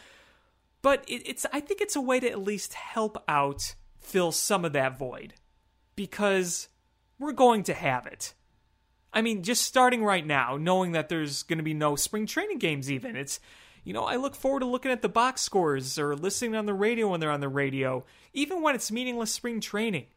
but 0.81 1.03
it, 1.07 1.27
it's 1.27 1.45
I 1.51 1.59
think 1.59 1.81
it's 1.81 1.95
a 1.95 2.01
way 2.01 2.19
to 2.19 2.29
at 2.29 2.41
least 2.41 2.73
help 2.73 3.23
out 3.27 3.75
fill 3.99 4.31
some 4.31 4.63
of 4.63 4.73
that 4.73 4.97
void 4.97 5.33
because 5.95 6.69
we're 7.19 7.33
going 7.33 7.63
to 7.63 7.73
have 7.73 8.05
it. 8.05 8.33
I 9.13 9.21
mean, 9.21 9.43
just 9.43 9.63
starting 9.63 10.03
right 10.03 10.25
now, 10.25 10.57
knowing 10.57 10.91
that 10.91 11.09
there's 11.09 11.43
going 11.43 11.57
to 11.57 11.63
be 11.63 11.73
no 11.73 11.95
spring 11.95 12.25
training 12.25 12.59
games, 12.59 12.91
even 12.91 13.15
it's 13.15 13.39
You 13.83 13.93
know, 13.93 14.03
I 14.03 14.17
look 14.17 14.35
forward 14.35 14.59
to 14.59 14.65
looking 14.65 14.91
at 14.91 15.01
the 15.01 15.09
box 15.09 15.41
scores 15.41 15.97
or 15.97 16.15
listening 16.15 16.55
on 16.55 16.65
the 16.65 16.73
radio 16.73 17.07
when 17.09 17.19
they're 17.19 17.31
on 17.31 17.39
the 17.39 17.49
radio, 17.49 18.05
even 18.33 18.61
when 18.61 18.75
it's 18.75 18.91
meaningless 18.91 19.33
spring 19.33 19.59
training. 19.59 20.07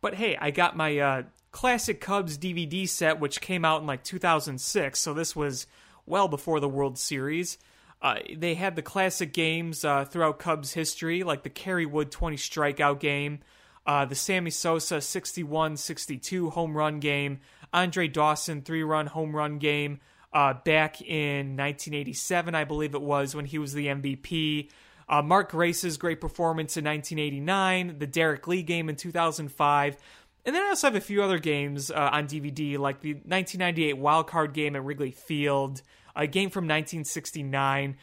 But 0.00 0.14
hey, 0.14 0.36
I 0.40 0.50
got 0.50 0.76
my 0.76 0.98
uh, 0.98 1.22
classic 1.50 2.00
Cubs 2.00 2.38
DVD 2.38 2.88
set, 2.88 3.20
which 3.20 3.40
came 3.40 3.64
out 3.64 3.80
in 3.80 3.86
like 3.86 4.04
2006, 4.04 4.98
so 4.98 5.14
this 5.14 5.34
was 5.34 5.66
well 6.06 6.28
before 6.28 6.60
the 6.60 6.68
World 6.68 6.98
Series. 6.98 7.58
Uh, 8.04 8.18
they 8.36 8.52
had 8.52 8.76
the 8.76 8.82
classic 8.82 9.32
games 9.32 9.82
uh, 9.82 10.04
throughout 10.04 10.38
Cubs 10.38 10.74
history, 10.74 11.22
like 11.22 11.42
the 11.42 11.48
Kerry 11.48 11.86
Wood 11.86 12.10
20 12.10 12.36
strikeout 12.36 13.00
game, 13.00 13.38
uh, 13.86 14.04
the 14.04 14.14
Sammy 14.14 14.50
Sosa 14.50 15.00
61 15.00 15.78
62 15.78 16.50
home 16.50 16.76
run 16.76 17.00
game, 17.00 17.38
Andre 17.72 18.06
Dawson 18.06 18.60
three 18.60 18.82
run 18.82 19.06
home 19.06 19.34
run 19.34 19.56
game, 19.56 20.00
uh, 20.34 20.52
back 20.52 21.00
in 21.00 21.56
1987, 21.56 22.54
I 22.54 22.64
believe 22.64 22.94
it 22.94 23.00
was, 23.00 23.34
when 23.34 23.46
he 23.46 23.56
was 23.56 23.72
the 23.72 23.86
MVP. 23.86 24.68
Uh, 25.08 25.22
Mark 25.22 25.52
Grace's 25.52 25.96
great 25.96 26.20
performance 26.20 26.76
in 26.76 26.84
1989, 26.84 27.98
the 28.00 28.06
Derrek 28.06 28.46
Lee 28.46 28.62
game 28.62 28.90
in 28.90 28.96
2005. 28.96 29.96
And 30.44 30.54
then 30.54 30.62
I 30.62 30.68
also 30.68 30.88
have 30.88 30.94
a 30.94 31.00
few 31.00 31.22
other 31.22 31.38
games 31.38 31.90
on 31.90 32.26
DVD, 32.26 32.78
like 32.78 33.00
the 33.00 33.14
1998 33.14 33.96
wild 33.96 34.26
card 34.26 34.52
game 34.52 34.76
at 34.76 34.84
Wrigley 34.84 35.10
Field, 35.10 35.80
a 36.14 36.26
game 36.26 36.50
from 36.50 36.64
1969. 36.64 37.96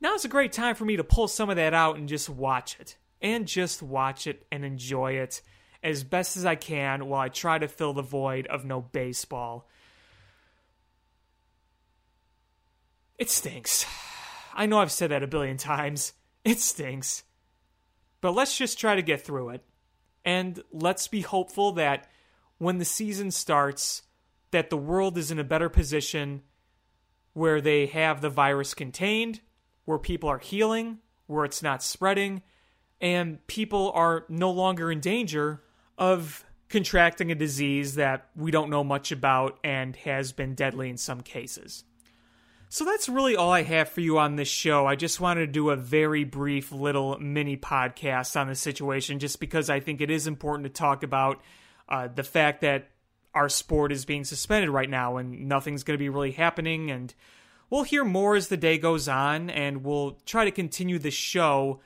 Now's 0.00 0.24
a 0.24 0.28
great 0.28 0.52
time 0.52 0.74
for 0.74 0.84
me 0.84 0.96
to 0.96 1.04
pull 1.04 1.28
some 1.28 1.50
of 1.50 1.56
that 1.56 1.74
out 1.74 1.96
and 1.96 2.08
just 2.08 2.28
watch 2.28 2.78
it. 2.80 2.96
And 3.22 3.46
just 3.46 3.82
watch 3.82 4.26
it 4.26 4.46
and 4.52 4.64
enjoy 4.64 5.14
it 5.14 5.40
as 5.82 6.04
best 6.04 6.36
as 6.36 6.44
I 6.44 6.54
can 6.54 7.06
while 7.06 7.20
I 7.20 7.28
try 7.28 7.58
to 7.58 7.68
fill 7.68 7.92
the 7.92 8.02
void 8.02 8.46
of 8.46 8.64
no 8.64 8.80
baseball. 8.80 9.68
It 13.18 13.30
stinks. 13.30 13.86
I 14.54 14.66
know 14.66 14.78
I've 14.78 14.92
said 14.92 15.10
that 15.10 15.22
a 15.22 15.26
billion 15.26 15.56
times. 15.56 16.12
It 16.44 16.60
stinks. 16.60 17.24
But 18.20 18.32
let's 18.32 18.56
just 18.56 18.78
try 18.78 18.96
to 18.96 19.02
get 19.02 19.22
through 19.22 19.50
it. 19.50 19.64
And 20.24 20.62
let's 20.72 21.08
be 21.08 21.22
hopeful 21.22 21.72
that 21.72 22.10
when 22.58 22.78
the 22.78 22.84
season 22.84 23.30
starts, 23.30 24.02
that 24.50 24.70
the 24.70 24.76
world 24.76 25.18
is 25.18 25.30
in 25.30 25.38
a 25.38 25.44
better 25.44 25.68
position 25.68 26.42
where 27.36 27.60
they 27.60 27.84
have 27.84 28.22
the 28.22 28.30
virus 28.30 28.72
contained, 28.72 29.42
where 29.84 29.98
people 29.98 30.26
are 30.26 30.38
healing, 30.38 30.96
where 31.26 31.44
it's 31.44 31.62
not 31.62 31.82
spreading, 31.82 32.40
and 32.98 33.46
people 33.46 33.92
are 33.94 34.24
no 34.30 34.50
longer 34.50 34.90
in 34.90 35.00
danger 35.00 35.62
of 35.98 36.46
contracting 36.70 37.30
a 37.30 37.34
disease 37.34 37.96
that 37.96 38.30
we 38.34 38.50
don't 38.50 38.70
know 38.70 38.82
much 38.82 39.12
about 39.12 39.58
and 39.62 39.96
has 39.96 40.32
been 40.32 40.54
deadly 40.54 40.88
in 40.88 40.96
some 40.96 41.20
cases. 41.20 41.84
So 42.70 42.86
that's 42.86 43.06
really 43.06 43.36
all 43.36 43.52
I 43.52 43.64
have 43.64 43.90
for 43.90 44.00
you 44.00 44.18
on 44.18 44.36
this 44.36 44.48
show. 44.48 44.86
I 44.86 44.96
just 44.96 45.20
wanted 45.20 45.40
to 45.40 45.52
do 45.52 45.68
a 45.68 45.76
very 45.76 46.24
brief 46.24 46.72
little 46.72 47.18
mini 47.18 47.58
podcast 47.58 48.40
on 48.40 48.48
the 48.48 48.54
situation 48.54 49.18
just 49.18 49.40
because 49.40 49.68
I 49.68 49.80
think 49.80 50.00
it 50.00 50.10
is 50.10 50.26
important 50.26 50.64
to 50.64 50.72
talk 50.72 51.02
about 51.02 51.42
uh, 51.86 52.08
the 52.08 52.24
fact 52.24 52.62
that 52.62 52.88
our 53.36 53.50
sport 53.50 53.92
is 53.92 54.06
being 54.06 54.24
suspended 54.24 54.70
right 54.70 54.88
now 54.88 55.18
and 55.18 55.46
nothing's 55.46 55.84
going 55.84 55.94
to 55.94 56.02
be 56.02 56.08
really 56.08 56.32
happening. 56.32 56.90
And 56.90 57.14
we'll 57.68 57.82
hear 57.82 58.02
more 58.02 58.34
as 58.34 58.48
the 58.48 58.56
day 58.56 58.78
goes 58.78 59.08
on, 59.08 59.50
and 59.50 59.84
we'll 59.84 60.18
try 60.24 60.46
to 60.46 60.50
continue 60.50 60.98
the 60.98 61.10
show 61.10 61.80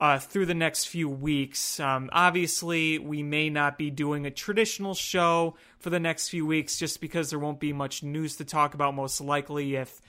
uh, 0.00 0.18
through 0.18 0.46
the 0.46 0.54
next 0.54 0.86
few 0.86 1.08
weeks. 1.08 1.78
Um, 1.78 2.10
obviously, 2.12 2.98
we 2.98 3.22
may 3.22 3.48
not 3.48 3.78
be 3.78 3.88
doing 3.88 4.26
a 4.26 4.30
traditional 4.30 4.94
show 4.94 5.54
for 5.78 5.90
the 5.90 6.00
next 6.00 6.28
few 6.28 6.44
weeks 6.44 6.76
just 6.76 7.00
because 7.00 7.30
there 7.30 7.38
won't 7.38 7.60
be 7.60 7.72
much 7.72 8.02
news 8.02 8.36
to 8.36 8.44
talk 8.44 8.74
about, 8.74 8.94
most 8.94 9.20
likely, 9.20 9.76
if 9.76 10.02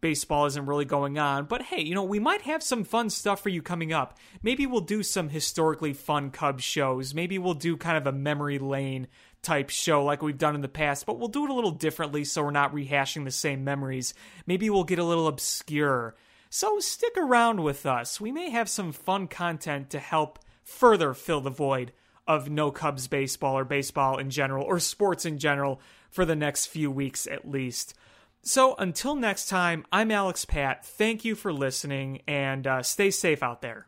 baseball 0.00 0.46
isn't 0.46 0.66
really 0.66 0.84
going 0.84 1.18
on. 1.18 1.44
But 1.44 1.62
hey, 1.62 1.80
you 1.80 1.94
know, 1.94 2.02
we 2.02 2.18
might 2.18 2.42
have 2.42 2.62
some 2.62 2.82
fun 2.82 3.08
stuff 3.08 3.40
for 3.40 3.48
you 3.48 3.62
coming 3.62 3.92
up. 3.92 4.18
Maybe 4.42 4.66
we'll 4.66 4.80
do 4.80 5.04
some 5.04 5.28
historically 5.28 5.92
fun 5.92 6.30
Cubs 6.30 6.64
shows. 6.64 7.14
Maybe 7.14 7.38
we'll 7.38 7.54
do 7.54 7.76
kind 7.76 7.96
of 7.96 8.06
a 8.06 8.12
memory 8.12 8.58
lane 8.58 9.06
type 9.42 9.70
show 9.70 10.04
like 10.04 10.22
we've 10.22 10.38
done 10.38 10.54
in 10.54 10.60
the 10.60 10.68
past, 10.68 11.04
but 11.04 11.18
we'll 11.18 11.28
do 11.28 11.44
it 11.44 11.50
a 11.50 11.54
little 11.54 11.70
differently 11.72 12.24
so 12.24 12.42
we're 12.42 12.50
not 12.50 12.74
rehashing 12.74 13.24
the 13.24 13.30
same 13.30 13.64
memories. 13.64 14.14
Maybe 14.46 14.70
we'll 14.70 14.84
get 14.84 14.98
a 14.98 15.04
little 15.04 15.26
obscure. 15.26 16.14
So 16.48 16.78
stick 16.80 17.16
around 17.16 17.62
with 17.62 17.86
us. 17.86 18.20
We 18.20 18.30
may 18.30 18.50
have 18.50 18.68
some 18.68 18.92
fun 18.92 19.26
content 19.26 19.90
to 19.90 19.98
help 19.98 20.38
further 20.62 21.14
fill 21.14 21.40
the 21.40 21.50
void 21.50 21.92
of 22.26 22.48
no 22.48 22.70
Cubs 22.70 23.08
baseball 23.08 23.58
or 23.58 23.64
baseball 23.64 24.18
in 24.18 24.30
general 24.30 24.64
or 24.64 24.78
sports 24.78 25.24
in 25.24 25.38
general 25.38 25.80
for 26.10 26.24
the 26.24 26.36
next 26.36 26.66
few 26.66 26.90
weeks 26.90 27.26
at 27.26 27.48
least. 27.48 27.94
So 28.42 28.74
until 28.76 29.14
next 29.14 29.48
time, 29.48 29.84
I'm 29.92 30.10
Alex 30.10 30.44
Pat. 30.44 30.84
Thank 30.84 31.24
you 31.24 31.34
for 31.34 31.52
listening 31.52 32.22
and 32.26 32.66
uh, 32.66 32.82
stay 32.82 33.10
safe 33.10 33.42
out 33.42 33.62
there. 33.62 33.86